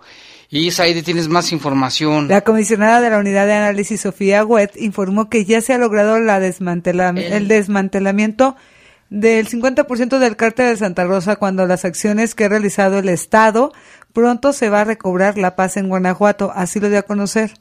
[0.51, 2.27] Y Saidi, tienes más información.
[2.29, 6.19] La comisionada de la unidad de análisis, Sofía Wet, informó que ya se ha logrado
[6.19, 8.57] la el desmantelamiento
[9.11, 13.73] del 50% del cártel de Santa Rosa cuando las acciones que ha realizado el Estado
[14.13, 17.53] pronto se va a recobrar la paz en Guanajuato, así lo dio a conocer.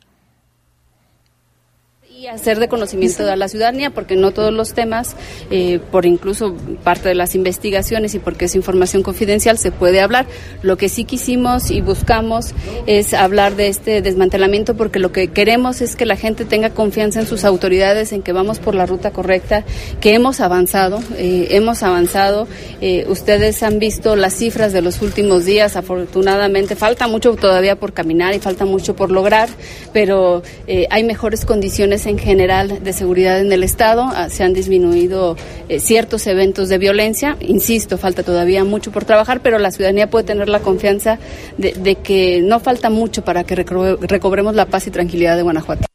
[2.19, 5.15] Y hacer de conocimiento a la ciudadanía, porque no todos los temas,
[5.51, 10.25] eh, por incluso parte de las investigaciones y porque es información confidencial, se puede hablar.
[10.63, 12.55] Lo que sí quisimos y buscamos
[12.87, 17.19] es hablar de este desmantelamiento, porque lo que queremos es que la gente tenga confianza
[17.19, 19.63] en sus autoridades, en que vamos por la ruta correcta,
[20.01, 22.47] que hemos avanzado, eh, hemos avanzado.
[22.81, 27.93] Eh, ustedes han visto las cifras de los últimos días, afortunadamente falta mucho todavía por
[27.93, 29.49] caminar y falta mucho por lograr,
[29.93, 30.41] pero
[30.89, 35.35] hay mejores condiciones en general de seguridad en el Estado, ah, se han disminuido
[35.69, 40.25] eh, ciertos eventos de violencia, insisto, falta todavía mucho por trabajar, pero la ciudadanía puede
[40.25, 41.19] tener la confianza
[41.57, 45.85] de, que no falta mucho para que recobremos la paz y tranquilidad de Guanajuato.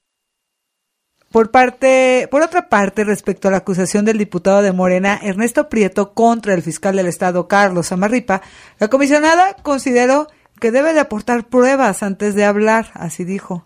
[1.31, 6.13] Por parte, por otra parte, respecto a la acusación del diputado de Morena, Ernesto Prieto,
[6.13, 8.43] contra el fiscal del Estado, Carlos Amarripa,
[8.79, 10.27] la comisionada consideró
[10.61, 13.65] que debe de aportar pruebas antes de hablar, así dijo.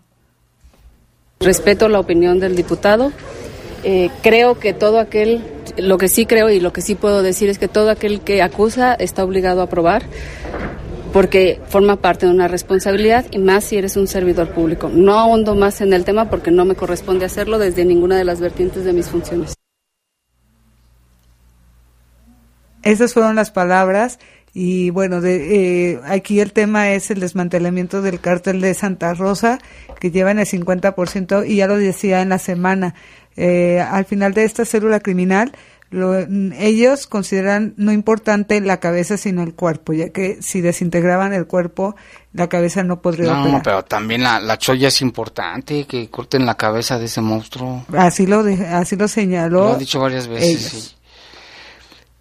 [1.39, 3.11] Respeto la opinión del diputado.
[3.83, 5.43] Eh, creo que todo aquel,
[5.77, 8.41] lo que sí creo y lo que sí puedo decir es que todo aquel que
[8.41, 10.03] acusa está obligado a probar
[11.13, 14.89] porque forma parte de una responsabilidad y más si eres un servidor público.
[14.89, 18.39] No ahondo más en el tema porque no me corresponde hacerlo desde ninguna de las
[18.39, 19.55] vertientes de mis funciones.
[22.83, 24.19] Esas fueron las palabras
[24.59, 29.59] y bueno, de, eh, aquí el tema es el desmantelamiento del cártel de Santa Rosa
[29.99, 32.95] que llevan el 50% y ya lo decía en la semana.
[33.35, 35.51] Eh, al final de esta célula criminal,
[35.91, 36.17] lo-
[36.57, 41.95] ellos consideran no importante la cabeza sino el cuerpo, ya que si desintegraban el cuerpo,
[42.33, 43.61] la cabeza no podría No, operar.
[43.63, 47.85] pero también la, la cholla es importante, que corten la cabeza de ese monstruo.
[47.95, 49.65] Así lo, de- así lo señaló.
[49.69, 50.49] Lo ha dicho varias veces.
[50.49, 50.71] ellos.
[50.71, 50.93] sí.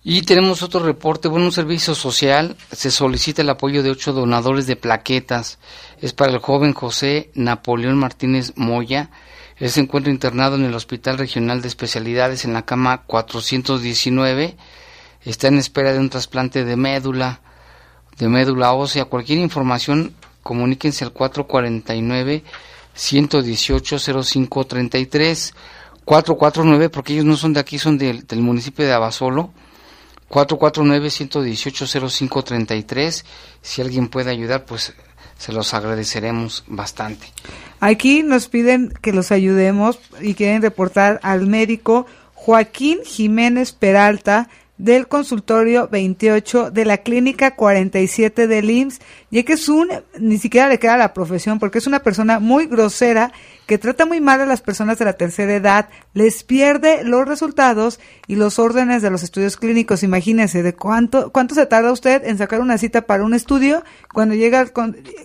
[0.08, 4.68] Y tenemos otro reporte, bueno, un servicio social, se solicita el apoyo de ocho donadores
[4.68, 5.58] de plaquetas.
[6.00, 9.10] Es para el joven José Napoleón Martínez Moya.
[9.56, 14.56] Él se encuentra internado en el Hospital Regional de Especialidades en la cama 419.
[15.24, 17.40] Está en espera de un trasplante de médula,
[18.16, 19.06] de médula ósea.
[19.06, 22.44] Cualquier información, comuníquense al 449
[22.94, 25.54] 118 0533
[26.04, 29.50] 449 porque ellos no son de aquí, son del, del municipio de Abasolo
[30.30, 33.24] 449-118-0533.
[33.62, 34.94] Si alguien puede ayudar, pues
[35.38, 37.26] se los agradeceremos bastante.
[37.80, 44.48] Aquí nos piden que los ayudemos y quieren reportar al médico Joaquín Jiménez Peralta
[44.78, 49.00] del consultorio 28 de la clínica 47 del IMSS,
[49.30, 52.66] ya que es un, ni siquiera le queda la profesión, porque es una persona muy
[52.66, 53.32] grosera
[53.66, 57.98] que trata muy mal a las personas de la tercera edad, les pierde los resultados
[58.26, 60.02] y los órdenes de los estudios clínicos.
[60.02, 64.34] Imagínense de cuánto, cuánto se tarda usted en sacar una cita para un estudio cuando
[64.34, 64.72] llega al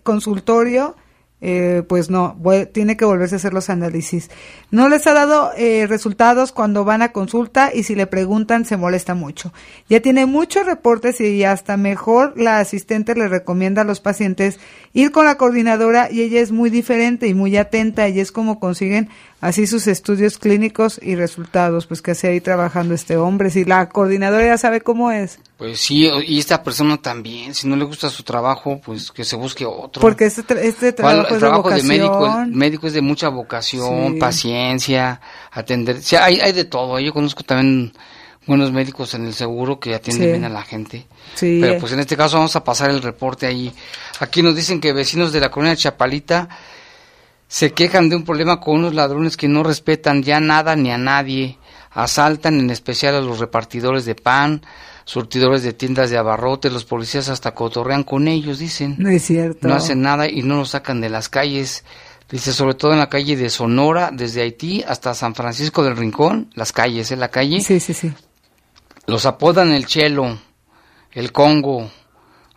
[0.03, 0.95] consultorio
[1.41, 2.37] eh, pues no,
[2.71, 4.29] tiene que volverse a hacer los análisis.
[4.69, 8.77] No les ha dado eh, resultados cuando van a consulta y si le preguntan se
[8.77, 9.51] molesta mucho.
[9.89, 14.59] Ya tiene muchos reportes y hasta mejor la asistente le recomienda a los pacientes
[14.93, 18.59] ir con la coordinadora y ella es muy diferente y muy atenta y es como
[18.59, 19.09] consiguen
[19.41, 23.49] así sus estudios clínicos y resultados, pues que hace ahí trabajando este hombre.
[23.49, 25.39] Si la coordinadora ya sabe cómo es.
[25.57, 29.35] Pues sí, y esta persona también, si no le gusta su trabajo, pues que se
[29.35, 29.99] busque otro.
[30.01, 35.19] Porque este, este trabajo, el trabajo de, médico, el médico es de mucha vocación, paciencia,
[35.51, 36.99] atender, o hay, hay de todo.
[36.99, 37.93] Yo conozco también
[38.45, 41.07] buenos médicos en el seguro que atienden bien a la gente.
[41.35, 41.59] Sí.
[41.61, 43.71] Pero pues en este caso vamos a pasar el reporte ahí.
[44.19, 46.49] Aquí nos dicen que vecinos de la colonia Chapalita
[47.51, 50.97] se quejan de un problema con unos ladrones que no respetan ya nada ni a
[50.97, 51.57] nadie,
[51.89, 54.61] asaltan en especial a los repartidores de pan,
[55.03, 58.95] surtidores de tiendas de abarrotes, los policías hasta cotorrean con ellos, dicen.
[58.97, 59.67] No es cierto.
[59.67, 61.83] No hacen nada y no los sacan de las calles.
[62.29, 66.49] Dice, sobre todo en la calle de Sonora, desde Haití hasta San Francisco del Rincón,
[66.53, 67.59] las calles, en la calle.
[67.59, 68.13] Sí, sí, sí.
[69.07, 70.39] Los apodan el Chelo,
[71.11, 71.91] el Congo,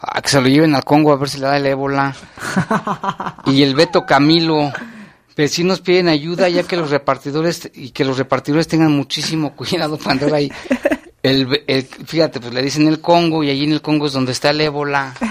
[0.06, 2.14] a que se lo lleven al Congo a ver si le da el ébola.
[3.46, 4.72] y el Beto Camilo.
[5.36, 10.32] Vecinos piden ayuda ya que los repartidores y que los repartidores tengan muchísimo cuidado cuando
[10.34, 10.50] ahí.
[11.24, 14.32] El, el, fíjate, pues le dicen el Congo y allí en el Congo es donde
[14.32, 15.14] está el ébola.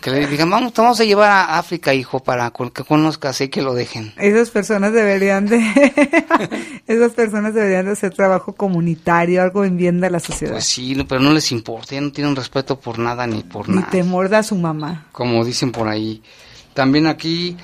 [0.00, 3.48] Que le digan, vamos, te vamos a llevar a África, hijo, para que conozcas y
[3.48, 4.12] que lo dejen.
[4.18, 5.58] Esas personas deberían de,
[6.86, 10.52] esas personas deberían de hacer trabajo comunitario, algo en bien de la sociedad.
[10.52, 13.86] Pues sí, pero no les importa, no tienen respeto por nada ni por nada.
[13.86, 15.06] Ni temor a su mamá.
[15.12, 16.22] Como dicen por ahí.
[16.74, 17.56] También aquí,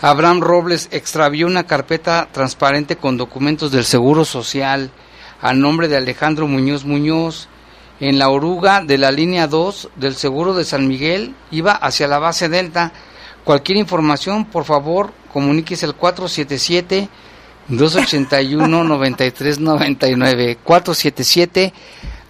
[0.00, 4.92] Abraham Robles extravió una carpeta transparente con documentos del Seguro Social
[5.40, 7.48] a nombre de Alejandro Muñoz Muñoz.
[8.00, 12.18] En la oruga de la línea 2 del seguro de San Miguel iba hacia la
[12.18, 12.92] base Delta.
[13.44, 17.10] Cualquier información, por favor, comuníquese al 477
[17.68, 21.74] 281 9399 477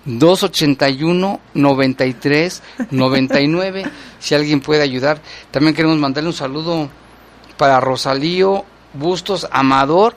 [0.04, 3.84] 281 9399
[4.18, 5.22] si alguien puede ayudar.
[5.52, 6.88] También queremos mandarle un saludo
[7.56, 10.16] para Rosalío Bustos Amador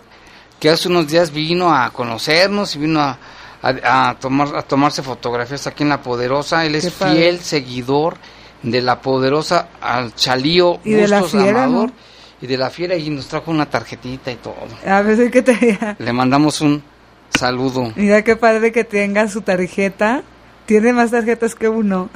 [0.59, 5.83] que hace unos días vino a conocernos y vino a, tomar, a tomarse fotografías aquí
[5.83, 6.65] en La Poderosa.
[6.65, 8.17] Él es fiel seguidor
[8.61, 11.91] de La Poderosa al Chalío ¿Y de la fiera, Amador.
[12.41, 14.55] Y de la fiera y nos trajo una tarjetita y todo.
[14.85, 15.95] A ver, ¿qué te...
[15.99, 16.83] Le mandamos un
[17.29, 17.93] saludo.
[17.95, 20.23] Mira qué padre que tenga su tarjeta.
[20.65, 22.09] Tiene más tarjetas que uno.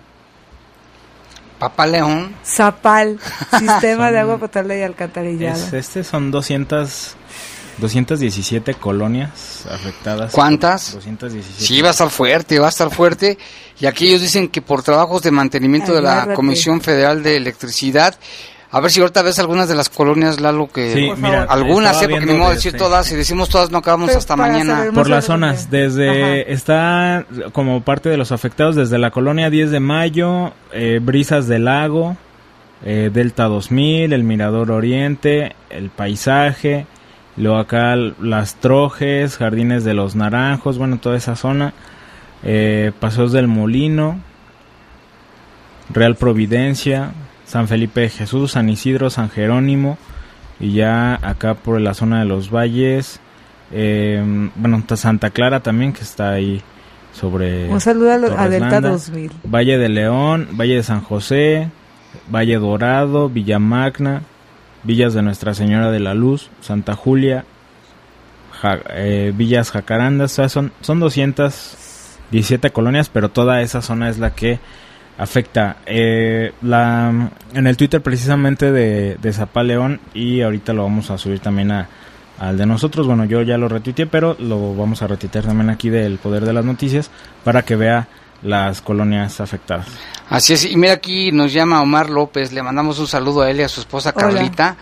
[1.59, 2.35] Papá León.
[2.45, 3.19] Zapal,
[3.59, 5.57] Sistema de Agua Potable y Alcantarillado.
[5.59, 7.17] Es- este son 200,
[7.79, 10.33] 217 colonias afectadas.
[10.33, 10.95] ¿Cuántas?
[10.95, 11.65] 217.
[11.65, 13.39] Sí, va a estar fuerte, va a estar fuerte.
[13.81, 16.35] Y aquí ellos dicen que por trabajos de mantenimiento de la Agárrate.
[16.35, 18.17] Comisión Federal de Electricidad,
[18.71, 20.93] a ver si ahorita ves algunas de las colonias, Lalo, que...
[20.93, 22.09] Sí, mira, algunas, ¿eh?
[22.09, 24.87] Porque ni modo decir todas, si decimos todas no acabamos Pero hasta mañana.
[24.93, 29.81] Por las zonas, desde está como parte de los afectados desde la colonia 10 de
[29.81, 32.17] mayo, eh, Brisas del Lago,
[32.85, 36.87] eh, Delta 2000, el Mirador Oriente, el Paisaje,
[37.37, 41.73] luego acá las Trojes, Jardines de los Naranjos, bueno, toda esa zona,
[42.43, 44.19] eh, Paseos del Molino,
[45.93, 47.11] Real Providencia,
[47.45, 49.99] San Felipe de Jesús, San Isidro, San Jerónimo,
[50.59, 53.21] y ya acá por la zona de los valles,
[53.73, 54.23] eh,
[54.57, 56.63] bueno, está Santa Clara también, que está ahí
[57.13, 57.69] sobre...
[57.69, 59.33] Un saludo a, lo- a Torres Delta Landa, 2000.
[59.45, 61.69] Valle de León, Valle de San José,
[62.35, 64.23] Valle Dorado, Villa Magna,
[64.87, 67.45] Villas de Nuestra Señora de la Luz, Santa Julia,
[68.91, 74.59] eh, Villas Jacarandas, son, son 217 colonias, pero toda esa zona es la que
[75.19, 75.79] afecta.
[75.87, 81.41] Eh, la, en el Twitter precisamente de, de León y ahorita lo vamos a subir
[81.41, 81.89] también a,
[82.39, 83.07] al de nosotros.
[83.07, 86.53] Bueno, yo ya lo retuiteé, pero lo vamos a retuitear también aquí del Poder de
[86.53, 87.11] las Noticias
[87.45, 88.09] para que vea
[88.43, 89.87] las colonias afectadas.
[90.29, 93.61] Así es, y mira aquí nos llama Omar López, le mandamos un saludo a él
[93.61, 94.27] y a su esposa Hola.
[94.27, 94.77] Carlita,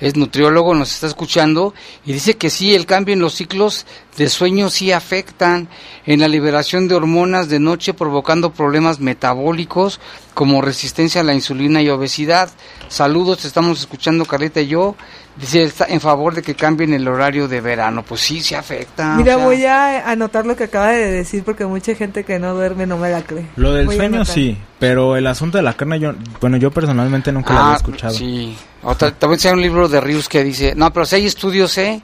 [0.00, 3.86] es nutriólogo, nos está escuchando y dice que sí, el cambio en los ciclos
[4.16, 5.68] de sueño sí afectan
[6.04, 10.00] en la liberación de hormonas de noche provocando problemas metabólicos
[10.34, 12.50] como resistencia a la insulina y obesidad.
[12.88, 14.96] Saludos, te estamos escuchando Carlita y yo.
[15.38, 18.02] Dice, está en favor de que cambien el horario de verano.
[18.02, 19.12] Pues sí, se afecta.
[19.12, 22.38] o Mira, sea, voy a anotar lo que acaba de decir porque mucha gente que
[22.38, 23.46] no duerme no me la cree.
[23.56, 27.32] Lo del Voy sueño sí, pero el asunto de la carne yo, bueno, yo personalmente
[27.32, 28.14] nunca lo Ah, había escuchado.
[28.14, 28.56] Sí.
[28.82, 32.00] Otra, también hay un libro de Rius que dice, no, pero si hay estudios, ¿eh?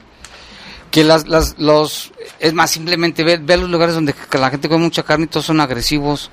[0.90, 4.84] Que las, las, los, es más, simplemente ver, ver los lugares donde la gente come
[4.84, 6.30] mucha carne y todos son agresivos.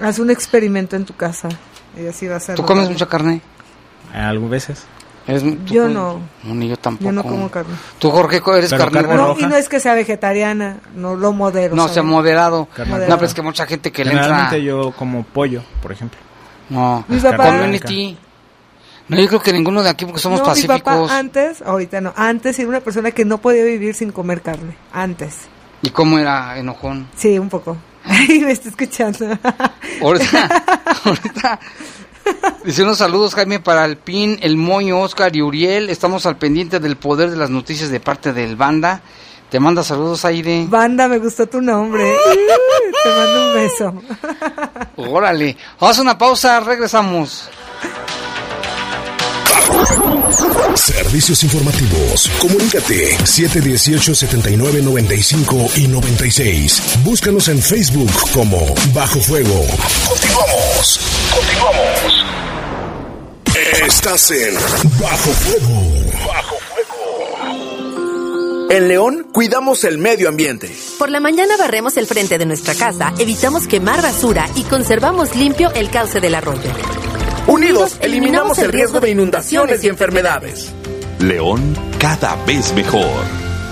[0.00, 1.48] Haz un experimento en tu casa
[1.96, 2.56] y así va a ser.
[2.56, 3.40] ¿Tú comes mucha carne?
[4.12, 4.82] Algunas veces.
[5.26, 6.20] Eres- Yo no.
[6.44, 7.04] ni yo tampoco.
[7.04, 7.74] Yo no como carne.
[7.98, 9.34] ¿Tú, Jorge, eres carnívoro?
[9.34, 11.74] No, y no es que sea vegetariana, no lo modero.
[11.76, 11.94] No, ¿sabes?
[11.94, 12.68] sea moderado.
[12.74, 14.56] Carne No, pero es que mucha gente que le entra...
[14.58, 16.18] yo como pollo, por ejemplo.
[16.70, 18.16] No, Mi papá- community.
[19.08, 20.80] No, yo creo que ninguno de aquí porque somos no, mi pacíficos.
[20.80, 24.76] papá antes, ahorita no, antes era una persona que no podía vivir sin comer carne.
[24.92, 25.38] Antes.
[25.82, 27.08] ¿Y cómo era enojón?
[27.16, 27.76] Sí, un poco.
[28.04, 29.26] Ay, me está escuchando.
[30.02, 30.62] Ahorita,
[31.04, 31.60] ahorita.
[32.64, 35.90] Dice unos saludos, Jaime, para el PIN, el Moño, Oscar y Uriel.
[35.90, 39.02] Estamos al pendiente del poder de las noticias de parte del Banda.
[39.50, 40.66] Te manda saludos, Aire.
[40.68, 42.02] Banda, me gustó tu nombre.
[43.02, 43.94] Te mando un beso.
[45.12, 45.56] Órale.
[45.78, 47.50] Vamos a una pausa, regresamos.
[50.74, 52.30] Servicios informativos.
[52.40, 57.00] Comunícate 718-7995 y 96.
[57.04, 59.66] Búscanos en Facebook como Bajo Fuego.
[60.08, 60.98] Continuamos.
[61.34, 62.24] Continuamos.
[63.86, 64.54] Estás en
[65.00, 65.80] Bajo Fuego.
[66.26, 66.56] Bajo
[68.70, 70.74] En León cuidamos el medio ambiente.
[70.98, 75.70] Por la mañana barremos el frente de nuestra casa, evitamos quemar basura y conservamos limpio
[75.74, 76.70] el cauce del arroyo.
[77.46, 80.72] Unidos eliminamos el riesgo de inundaciones y enfermedades.
[81.18, 83.10] León cada vez mejor.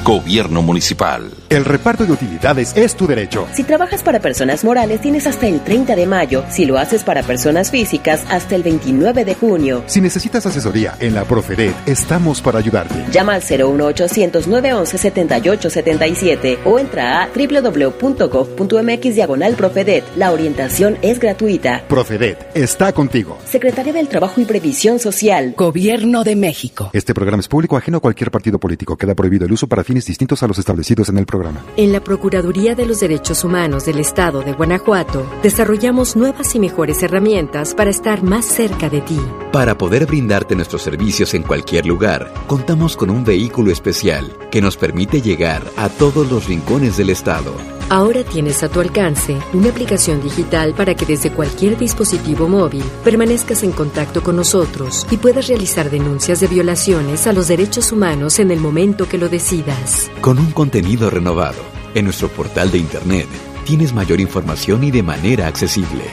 [0.05, 1.31] Gobierno municipal.
[1.51, 3.49] El reparto de utilidades es tu derecho.
[3.53, 6.45] Si trabajas para personas morales, tienes hasta el 30 de mayo.
[6.49, 9.83] Si lo haces para personas físicas, hasta el 29 de junio.
[9.87, 13.05] Si necesitas asesoría en la Profedet, estamos para ayudarte.
[13.11, 20.05] Llama al 01800 911 7877 o entra a www.gov.mx diagonal Profedet.
[20.15, 21.83] La orientación es gratuita.
[21.89, 23.39] Profedet está contigo.
[23.45, 25.55] Secretaría del Trabajo y Previsión Social.
[25.57, 26.91] Gobierno de México.
[26.93, 28.97] Este programa es público ajeno a cualquier partido político.
[28.97, 31.40] Queda prohibido el uso para fines distintos a los establecidos en el programa.
[31.41, 31.65] Programa.
[31.77, 37.03] En la Procuraduría de los Derechos Humanos del Estado de Guanajuato, desarrollamos nuevas y mejores
[37.03, 39.19] herramientas para estar más cerca de ti.
[39.53, 44.77] Para poder brindarte nuestros servicios en cualquier lugar, contamos con un vehículo especial que nos
[44.77, 47.80] permite llegar a todos los rincones del Estado.
[47.91, 53.65] Ahora tienes a tu alcance una aplicación digital para que desde cualquier dispositivo móvil permanezcas
[53.65, 58.53] en contacto con nosotros y puedas realizar denuncias de violaciones a los derechos humanos en
[58.53, 60.09] el momento que lo decidas.
[60.21, 61.59] Con un contenido renovado,
[61.93, 63.27] en nuestro portal de Internet
[63.65, 66.05] tienes mayor información y de manera accesible.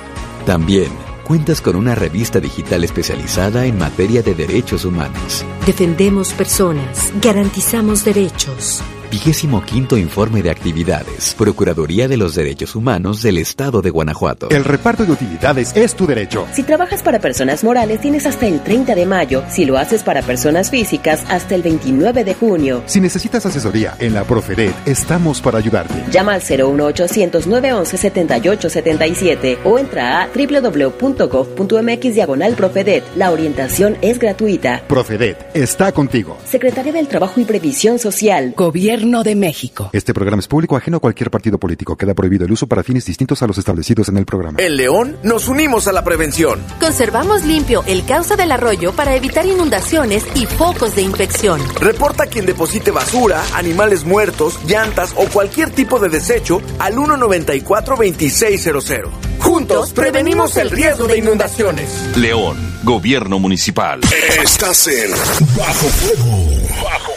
[0.47, 0.89] También
[1.25, 5.45] cuentas con una revista digital especializada en materia de derechos humanos.
[5.67, 8.81] Defendemos personas, garantizamos derechos.
[9.17, 11.33] Vigésimo quinto informe de actividades.
[11.35, 14.47] Procuraduría de los Derechos Humanos del Estado de Guanajuato.
[14.51, 16.45] El reparto de utilidades es tu derecho.
[16.53, 19.43] Si trabajas para personas morales, tienes hasta el 30 de mayo.
[19.49, 22.83] Si lo haces para personas físicas, hasta el 29 de junio.
[22.85, 25.95] Si necesitas asesoría en la Profedet, estamos para ayudarte.
[26.11, 33.03] Llama al 01800 911 7877 o entra a www.gov.mx diagonal Profedet.
[33.15, 34.83] La orientación es gratuita.
[34.87, 36.37] Profedet está contigo.
[36.45, 38.53] Secretaría del Trabajo y Previsión Social.
[38.55, 39.89] Gobierno de México.
[39.93, 41.95] Este programa es público ajeno a cualquier partido político.
[41.95, 44.57] Queda prohibido el uso para fines distintos a los establecidos en el programa.
[44.59, 46.59] En León nos unimos a la prevención.
[46.79, 51.61] Conservamos limpio el cauce del arroyo para evitar inundaciones y focos de infección.
[51.79, 59.07] Reporta quien deposite basura, animales muertos, llantas o cualquier tipo de desecho al 194-2600.
[59.39, 61.89] Juntos prevenimos el riesgo de inundaciones.
[62.17, 64.01] León, Gobierno Municipal.
[64.43, 65.11] Estás en
[65.57, 66.45] Bajo Fuego.
[66.83, 67.16] Bajo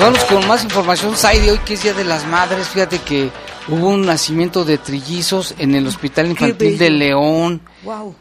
[0.00, 3.28] Vamos con más información, Saide, hoy que es Día de las Madres, fíjate que
[3.68, 7.60] hubo un nacimiento de trillizos en el Hospital Infantil de León.
[7.84, 8.14] Wow.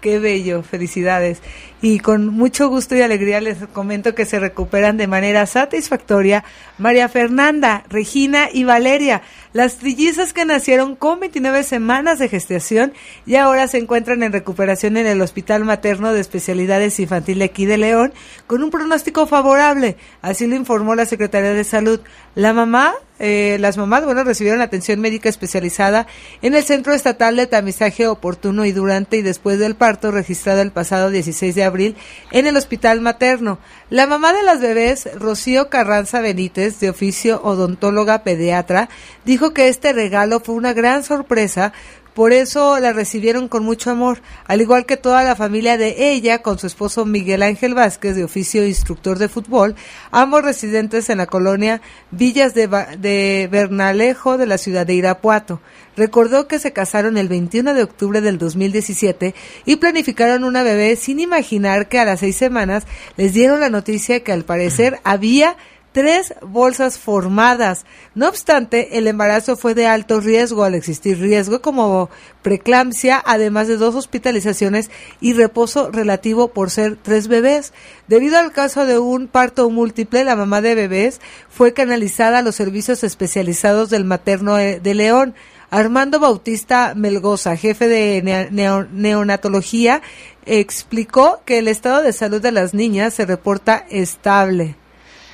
[0.00, 1.38] Qué bello, felicidades.
[1.82, 6.42] Y con mucho gusto y alegría les comento que se recuperan de manera satisfactoria
[6.78, 9.22] María Fernanda, Regina y Valeria,
[9.52, 12.92] las trillizas que nacieron con 29 semanas de gestación
[13.26, 17.66] y ahora se encuentran en recuperación en el Hospital Materno de Especialidades Infantil de aquí
[17.66, 18.12] de León
[18.46, 19.96] con un pronóstico favorable.
[20.22, 22.00] Así lo informó la Secretaría de Salud.
[22.34, 26.06] La mamá, eh, las mamás, bueno, recibieron atención médica especializada
[26.42, 30.72] en el Centro Estatal de Tamizaje Oportuno y durante y después del parto registrado el
[30.72, 31.96] pasado 16 de abril
[32.32, 33.58] en el Hospital Materno.
[33.90, 38.88] La mamá de las bebés, Rocío Carranza Benítez, de oficio odontóloga pediatra,
[39.24, 41.72] dijo que este regalo fue una gran sorpresa
[42.16, 46.40] por eso la recibieron con mucho amor, al igual que toda la familia de ella,
[46.40, 49.74] con su esposo Miguel Ángel Vázquez, de oficio instructor de fútbol,
[50.12, 55.60] ambos residentes en la colonia Villas de, de Bernalejo de la ciudad de Irapuato.
[55.94, 59.34] Recordó que se casaron el 21 de octubre del 2017
[59.66, 62.86] y planificaron una bebé sin imaginar que a las seis semanas
[63.18, 65.58] les dieron la noticia que al parecer había
[65.96, 67.86] tres bolsas formadas.
[68.14, 72.10] No obstante, el embarazo fue de alto riesgo al existir riesgo como
[72.42, 74.90] preeclampsia, además de dos hospitalizaciones
[75.22, 77.72] y reposo relativo por ser tres bebés.
[78.08, 82.56] Debido al caso de un parto múltiple, la mamá de bebés fue canalizada a los
[82.56, 85.34] servicios especializados del materno de León.
[85.70, 88.46] Armando Bautista Melgoza, jefe de
[88.92, 90.02] neonatología,
[90.44, 94.76] explicó que el estado de salud de las niñas se reporta estable.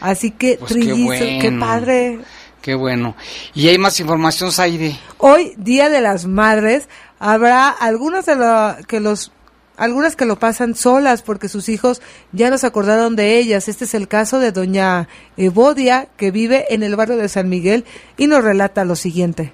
[0.02, 2.18] Así que Pues trillizo, qué padre.
[2.60, 3.16] Qué bueno.
[3.54, 4.98] Y hay más información, Saide.
[5.18, 6.88] Hoy, Día de las Madres,
[7.18, 9.32] habrá algunas de lo, que los
[9.76, 13.68] algunas que lo pasan solas porque sus hijos ya nos acordaron de ellas.
[13.68, 17.84] Este es el caso de doña Evodia, que vive en el barrio de San Miguel
[18.16, 19.52] y nos relata lo siguiente.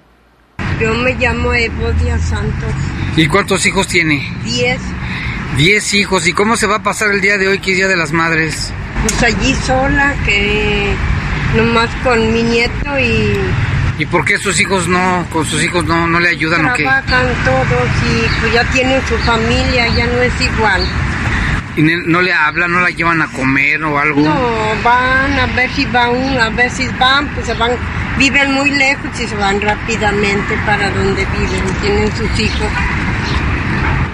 [0.79, 2.73] Yo me llamo Evodia Santos.
[3.15, 4.21] ¿Y cuántos hijos tiene?
[4.43, 4.79] Diez.
[5.57, 6.27] Diez hijos.
[6.27, 8.11] ¿Y cómo se va a pasar el día de hoy, que es Día de las
[8.11, 8.71] Madres?
[9.01, 10.93] Pues allí sola, que
[11.55, 13.37] nomás con mi nieto y
[13.99, 16.83] ¿Y por qué sus hijos no, con sus hijos no, no le ayudan o qué?
[16.83, 20.81] trabajan todos y pues ya tienen su familia, ya no es igual.
[21.75, 24.21] ¿Y no le hablan, no la llevan a comer o algo?
[24.21, 27.71] No, van a ver si van, a ver si van, pues se van,
[28.17, 32.67] viven muy lejos y se van rápidamente para donde viven, tienen sus hijos.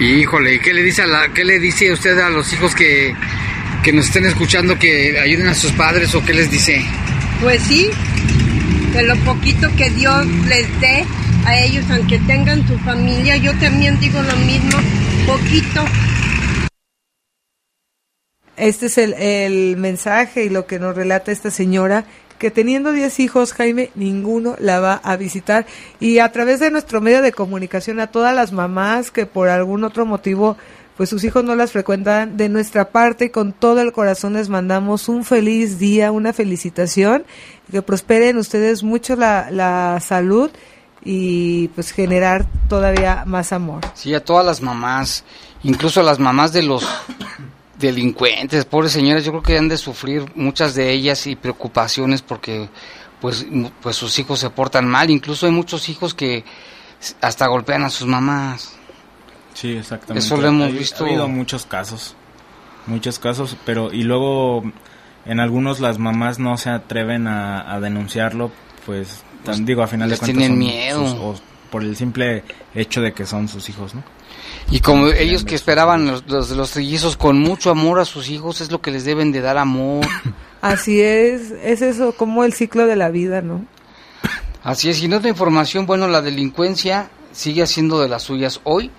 [0.00, 3.14] Híjole, ¿y qué le dice a la, qué le dice usted a los hijos que,
[3.86, 6.84] que nos estén escuchando que ayuden a sus padres o qué les dice?
[7.40, 7.88] Pues sí,
[8.92, 11.04] de lo poquito que Dios les dé,
[11.44, 13.36] a ellos, aunque tengan su familia.
[13.36, 14.76] Yo también digo lo mismo,
[15.24, 15.84] poquito.
[18.56, 22.06] Este es el, el mensaje y lo que nos relata esta señora
[22.38, 25.66] que teniendo 10 hijos, Jaime, ninguno la va a visitar.
[26.00, 29.84] Y a través de nuestro medio de comunicación a todas las mamás que por algún
[29.84, 30.56] otro motivo
[30.96, 35.08] pues sus hijos no las frecuentan, de nuestra parte con todo el corazón les mandamos
[35.08, 37.24] un feliz día, una felicitación,
[37.70, 40.50] que prosperen ustedes mucho la, la salud
[41.04, 43.82] y pues generar todavía más amor.
[43.94, 45.24] Sí, a todas las mamás,
[45.62, 46.86] incluso a las mamás de los
[47.78, 52.68] delincuentes, pobres señoras, yo creo que han de sufrir muchas de ellas y preocupaciones porque
[53.20, 53.46] pues,
[53.82, 56.44] pues sus hijos se portan mal, incluso hay muchos hijos que
[57.20, 58.75] hasta golpean a sus mamás.
[59.56, 60.18] Sí, exactamente.
[60.26, 61.04] Eso lo hemos visto.
[61.04, 62.14] Ha habido muchos casos,
[62.86, 64.62] muchos casos, pero y luego
[65.24, 68.50] en algunos las mamás no se atreven a, a denunciarlo,
[68.84, 71.08] pues, Pues, digo, a final de cuentas tienen son miedo.
[71.08, 71.34] sus- o
[71.70, 72.44] por el simple
[72.74, 74.04] hecho de que son sus hijos, ¿no?
[74.70, 78.60] Y como ellos que esperaban los, los, los trillizos con mucho amor a sus hijos,
[78.60, 80.04] es lo que les deben de dar amor.
[80.60, 83.64] Así es, es eso como el ciclo de la vida, ¿no?
[84.62, 88.60] Así es, y en otra información, bueno, la delincuencia sigue haciendo de las suyas.
[88.64, 88.90] Hoy,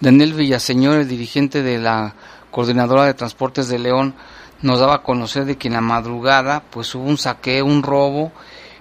[0.00, 2.14] Daniel Villaseñor, el dirigente de la
[2.50, 4.14] Coordinadora de Transportes de León,
[4.62, 8.32] nos daba a conocer de que en la madrugada, pues hubo un saqueo, un robo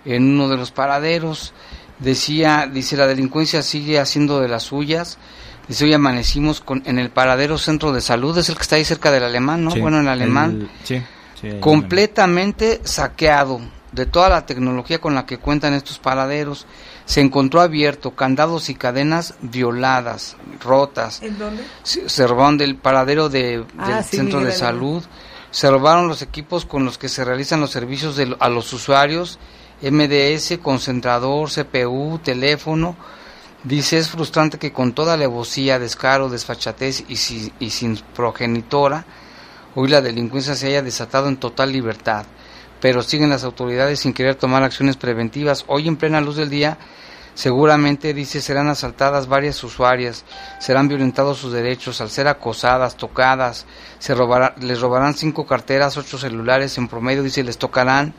[0.05, 1.53] en uno de los paraderos.
[1.99, 5.17] Decía, dice, la delincuencia sigue haciendo de las suyas.
[5.67, 8.85] Dice, hoy amanecimos con, en el paradero centro de salud, es el que está ahí
[8.85, 9.71] cerca del alemán, ¿no?
[9.71, 11.01] Sí, bueno, el alemán el- sí,
[11.41, 13.61] sí, el completamente saqueado
[13.91, 16.67] de toda la tecnología con la que cuentan estos paraderos.
[17.05, 21.21] Se encontró abierto, candados y cadenas violadas, rotas.
[21.21, 21.63] ¿En dónde?
[21.83, 25.03] Se, robaron del paradero de, del Ah, sí, centro de salud.
[25.51, 29.37] Se robaron los equipos con los que se realizan los servicios de, a los usuarios,
[29.83, 32.95] MDS, concentrador, CPU, teléfono.
[33.63, 39.05] Dice, es frustrante que con toda alevosía, descaro, desfachatez y, si- y sin progenitora,
[39.75, 42.25] hoy la delincuencia se haya desatado en total libertad,
[42.85, 45.65] pero siguen las autoridades sin querer tomar acciones preventivas.
[45.65, 46.77] Hoy en plena luz del día,
[47.33, 50.23] seguramente dice serán asaltadas varias usuarias,
[50.59, 53.65] serán violentados sus derechos al ser acosadas, tocadas,
[53.97, 58.13] se robará- les robarán cinco carteras, ocho celulares en promedio, dice les tocarán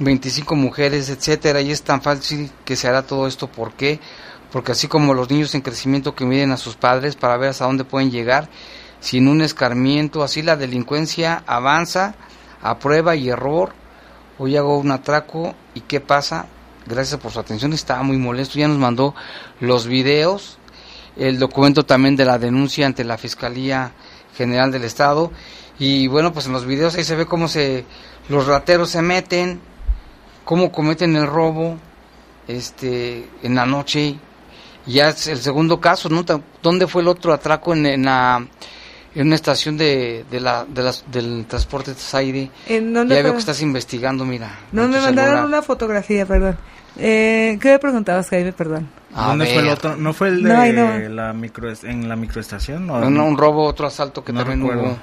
[0.00, 4.00] 25 mujeres, etcétera, y es tan fácil que se hará todo esto, ¿por qué?
[4.52, 7.64] Porque así como los niños en crecimiento que miden a sus padres para ver hasta
[7.64, 8.50] dónde pueden llegar,
[9.00, 12.16] sin un escarmiento, así la delincuencia avanza
[12.60, 13.77] a prueba y error.
[14.40, 16.46] Hoy hago un atraco y ¿qué pasa?
[16.86, 19.12] Gracias por su atención, estaba muy molesto, ya nos mandó
[19.58, 20.58] los videos,
[21.16, 23.90] el documento también de la denuncia ante la Fiscalía
[24.36, 25.32] General del Estado
[25.80, 27.84] y bueno, pues en los videos ahí se ve cómo se
[28.28, 29.60] los rateros se meten,
[30.44, 31.76] cómo cometen el robo
[32.46, 34.18] este en la noche
[34.86, 36.24] ya es el segundo caso ¿no?
[36.62, 38.46] ¿dónde fue el otro atraco en, en la
[39.20, 43.22] en una estación de, de la, de las- del transporte de Zaire ¿En dónde ya
[43.22, 45.46] veo que estás investigando mira No, en me mandaron celular.
[45.46, 46.56] una fotografía, perdón.
[46.96, 48.52] Eh, ¿Qué me preguntabas, Jaime?
[48.52, 48.88] Perdón.
[49.14, 49.74] A ¿Dónde fue el ver.
[49.74, 49.96] otro?
[49.96, 51.08] ¿No fue el de No, no.
[51.14, 52.86] la micro, en la microestación?
[52.86, 52.94] ¿no?
[52.94, 54.82] un, un robo otro asalto que No también recuerdo.
[54.92, 54.98] hubo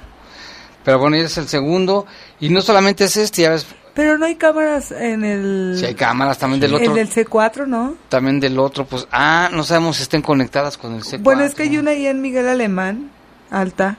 [0.84, 2.06] pero bueno ya es el segundo
[2.38, 5.74] y no solamente es este ya ves Pero no hay cámaras en el...
[5.78, 7.96] si hay cámaras también del El otro del C4, ¿no?
[8.08, 11.54] también del otro pues ah no sabemos si estén conectadas con el C4 Bueno, es
[11.56, 13.10] que hay una ahí en Miguel Alemán,
[13.50, 13.96] alta,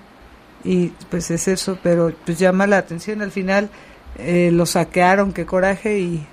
[0.68, 3.22] y pues es eso, pero pues llama la atención.
[3.22, 3.70] Al final
[4.18, 6.28] eh, lo saquearon, qué coraje, y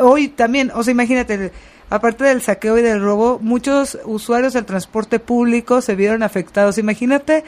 [0.00, 1.52] hoy también, o sea, imagínate,
[1.90, 6.78] aparte del saqueo y del robo, muchos usuarios del transporte público se vieron afectados.
[6.78, 7.44] Imagínate,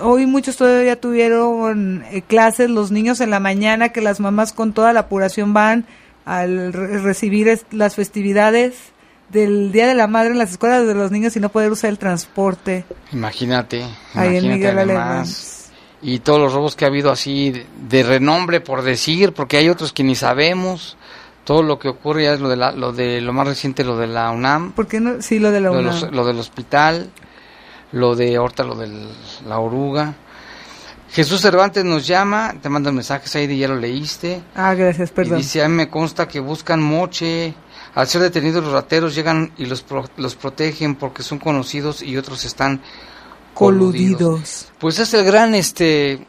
[0.00, 4.72] hoy muchos todavía tuvieron eh, clases, los niños en la mañana, que las mamás con
[4.72, 5.86] toda la apuración van
[6.24, 8.74] al re- recibir las festividades
[9.32, 11.90] del Día de la Madre en las escuelas de los niños y no poder usar
[11.90, 12.84] el transporte.
[13.12, 13.82] Imagínate,
[14.14, 15.70] Ahí en imagínate Miguel además.
[16.02, 19.68] Y todos los robos que ha habido así de, de renombre por decir, porque hay
[19.68, 20.96] otros que ni sabemos.
[21.44, 23.96] Todo lo que ocurre ya es lo de la, lo de lo más reciente, lo
[23.96, 25.20] de la UNAM, ¿Por qué no?
[25.20, 26.00] Sí, lo de la lo, de UNAM.
[26.00, 27.10] los- lo del hospital,
[27.92, 28.88] lo de ahorita lo de
[29.46, 30.14] la oruga.
[31.12, 34.42] Jesús Cervantes nos llama, te manda mensajes ahí, ya lo leíste.
[34.54, 35.38] Ah, gracias, perdón.
[35.38, 37.52] Y dice, a mí me consta que buscan moche.
[37.94, 42.16] Al ser detenidos los rateros llegan y los, pro- los protegen porque son conocidos y
[42.16, 42.80] otros están
[43.54, 44.68] Coludidos.
[44.78, 46.24] Pues es el gran, este,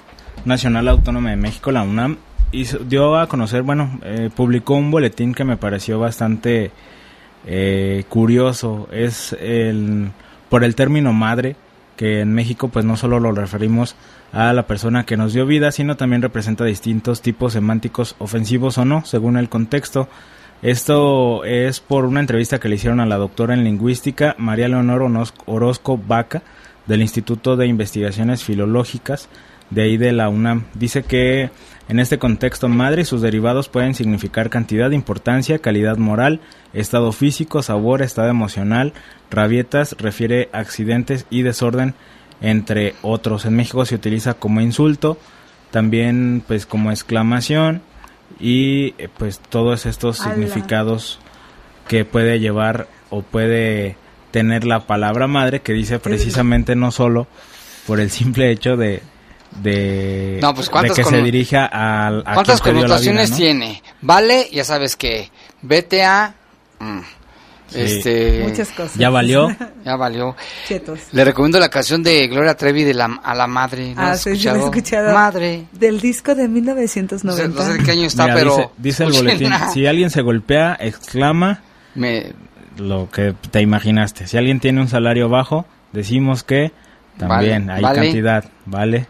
[0.46, 2.16] Nacional Autónoma de México, la UNAM,
[2.52, 6.70] dio a conocer, bueno, eh, publicó un boletín que me pareció bastante
[7.46, 8.88] eh, curioso.
[8.92, 10.10] Es el,
[10.48, 11.56] por el término madre,
[11.96, 13.94] que en México pues no solo lo referimos
[14.32, 18.84] a la persona que nos dio vida, sino también representa distintos tipos semánticos ofensivos o
[18.84, 20.08] no, según el contexto.
[20.62, 25.10] Esto es por una entrevista que le hicieron a la doctora en lingüística María Leonor
[25.46, 26.42] Orozco Vaca
[26.86, 29.28] del Instituto de Investigaciones Filológicas
[29.70, 30.64] de ahí de la UNAM.
[30.74, 31.50] Dice que
[31.90, 36.38] en este contexto madre sus derivados pueden significar cantidad, importancia, calidad moral,
[36.72, 38.92] estado físico, sabor, estado emocional,
[39.28, 41.94] rabietas, refiere accidentes y desorden,
[42.40, 43.44] entre otros.
[43.44, 45.18] En México se utiliza como insulto,
[45.72, 47.82] también pues como exclamación
[48.38, 51.18] y eh, pues todos estos significados
[51.88, 53.96] que puede llevar o puede
[54.30, 57.26] tener la palabra madre que dice precisamente no solo
[57.88, 59.02] por el simple hecho de,
[59.50, 63.82] de, no, pues que se dirija al a ¿Cuántas connotaciones tiene?
[64.00, 65.30] Vale, ya sabes que
[65.62, 66.34] vete a...
[66.78, 67.00] Mm,
[67.74, 68.94] este, Muchas cosas.
[68.96, 69.48] Ya valió.
[69.84, 70.36] Ya valió.
[71.12, 73.94] Le recomiendo la canción de Gloria Trevi de la, a la madre.
[73.94, 75.14] ¿No ah, sí, escuchado?
[75.14, 75.64] Madre.
[75.72, 77.58] Del disco de 1990.
[77.58, 78.72] No sé, de qué año está, pero...
[78.76, 81.62] Dice, el boletín, si alguien se golpea, exclama
[81.94, 82.34] Me...
[82.76, 84.26] lo que te imaginaste.
[84.26, 86.72] Si alguien tiene un salario bajo, decimos que
[87.16, 89.06] también hay cantidad, ¿vale?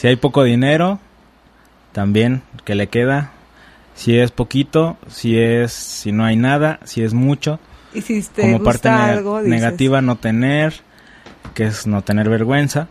[0.00, 0.98] Si hay poco dinero,
[1.92, 3.32] también que le queda.
[3.94, 7.60] Si es poquito, si es si no hay nada, si es mucho.
[7.92, 8.88] Y si como parte
[9.44, 10.72] negativa no tener,
[11.52, 12.88] que es no tener vergüenza.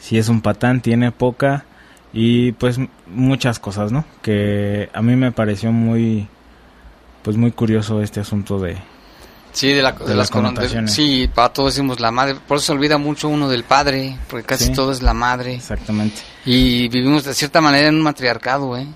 [0.00, 1.66] Si es un patán tiene poca
[2.12, 4.04] y pues muchas cosas, ¿no?
[4.20, 6.26] Que a mí me pareció muy
[7.22, 8.76] pues muy curioso este asunto de
[9.54, 10.92] Sí, de, las connotaciones.
[10.92, 12.36] Sí, para todos decimos la madre.
[12.46, 15.54] Por eso se olvida mucho uno del padre, porque casi todo es la madre.
[15.54, 16.20] Exactamente.
[16.44, 18.86] Y vivimos de cierta manera en un matriarcado, ¿eh?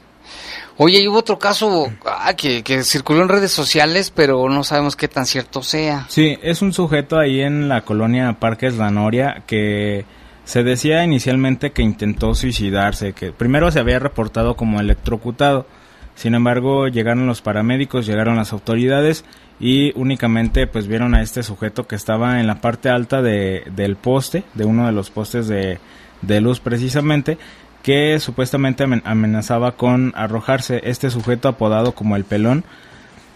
[0.77, 4.97] Oye, y hubo otro caso ah, que, que circuló en redes sociales, pero no sabemos
[4.97, 6.07] qué tan cierto sea.
[6.09, 10.05] Sí, es un sujeto ahí en la colonia Parques La Noria que
[10.45, 15.67] se decía inicialmente que intentó suicidarse, que primero se había reportado como electrocutado.
[16.15, 19.25] Sin embargo, llegaron los paramédicos, llegaron las autoridades
[19.61, 23.97] y únicamente pues vieron a este sujeto que estaba en la parte alta de, del
[23.97, 25.79] poste, de uno de los postes de,
[26.23, 27.39] de luz precisamente,
[27.83, 30.81] que supuestamente amenazaba con arrojarse.
[30.85, 32.65] Este sujeto apodado como el pelón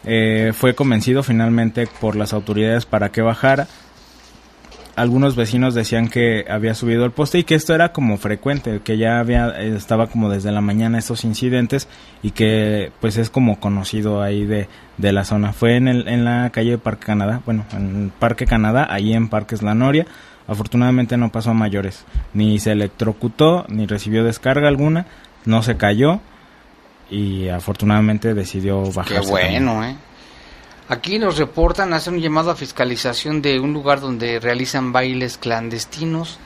[0.05, 3.69] eh, fue convencido finalmente por las autoridades para que bajara
[4.95, 8.99] algunos vecinos decían que había subido el poste y que esto era como frecuente, que
[8.99, 11.89] ya había estaba como desde la mañana estos incidentes
[12.23, 14.69] y que pues es como conocido ahí de,
[14.99, 15.53] de la zona.
[15.53, 19.63] Fue en, el, en la calle Parque Canadá, bueno, en Parque Canadá, ahí en Parques
[19.63, 20.07] La Noria.
[20.49, 25.07] Afortunadamente no pasó a mayores, ni se electrocutó, ni recibió descarga alguna,
[25.45, 26.21] no se cayó
[27.11, 29.21] y afortunadamente decidió bajarse.
[29.21, 29.97] Qué bueno, ¿eh?
[30.93, 36.37] Aquí nos reportan, hacen un llamado a fiscalización de un lugar donde realizan bailes clandestinos.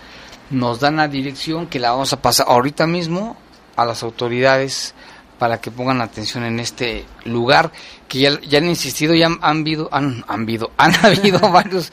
[0.51, 3.37] Nos dan la dirección que la vamos a pasar ahorita mismo
[3.75, 4.95] a las autoridades
[5.41, 7.73] para que pongan atención en este lugar
[8.07, 11.93] que ya, han insistido, ya han, habido, han, han, habido, han habido varios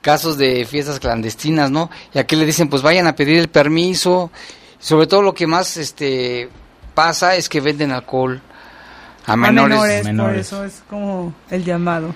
[0.00, 1.90] casos de fiestas clandestinas, ¿no?
[2.14, 4.30] Y aquí le dicen, pues vayan a pedir el permiso.
[4.78, 6.48] Sobre todo lo que más este
[6.94, 8.40] pasa es que venden alcohol
[9.32, 10.06] a menores.
[10.16, 12.14] Por eso es como el llamado.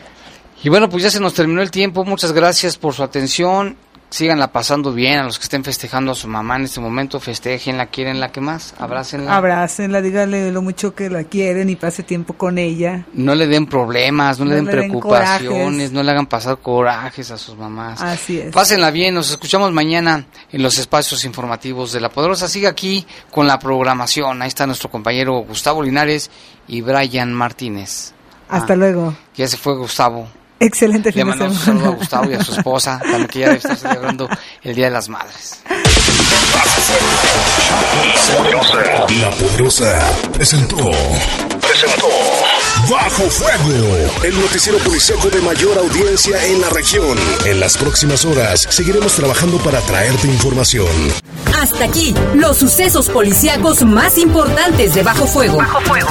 [0.62, 2.04] Y bueno, pues ya se nos terminó el tiempo.
[2.04, 3.76] Muchas gracias por su atención.
[4.14, 7.88] Síganla pasando bien, a los que estén festejando a su mamá en este momento, festejenla,
[8.14, 9.36] la que más, abrácenla.
[9.36, 13.06] Abrácenla, díganle lo mucho que la quieren y pase tiempo con ella.
[13.12, 17.56] No le den problemas, no, le den preocupaciones, no le hagan pasar corajes a sus
[17.56, 18.00] mamás.
[18.02, 18.52] Así es.
[18.52, 22.46] Pásenla bien, nos escuchamos mañana en los espacios informativos de La Poderosa.
[22.46, 26.30] Siga aquí con la programación, ahí está nuestro compañero Gustavo Linares
[26.68, 28.12] y Brian Martínez.
[28.48, 29.16] Hasta ah, luego.
[29.34, 30.28] Ya se fue Gustavo.
[30.64, 33.46] Excelente fin Le mandamos un saludo a Gustavo y a su esposa, también que ya
[33.46, 34.28] debe estar celebrando
[34.62, 35.60] el Día de las Madres.
[39.20, 40.90] La Poderosa presentó.
[41.60, 42.08] Presentó.
[42.90, 47.18] Bajo Fuego, el noticiero policíaco de mayor audiencia en la región.
[47.44, 50.88] En las próximas horas seguiremos trabajando para traerte información.
[51.60, 55.58] Hasta aquí, los sucesos policíacos más importantes de Bajo Fuego.
[55.58, 56.08] Bajo Fuego.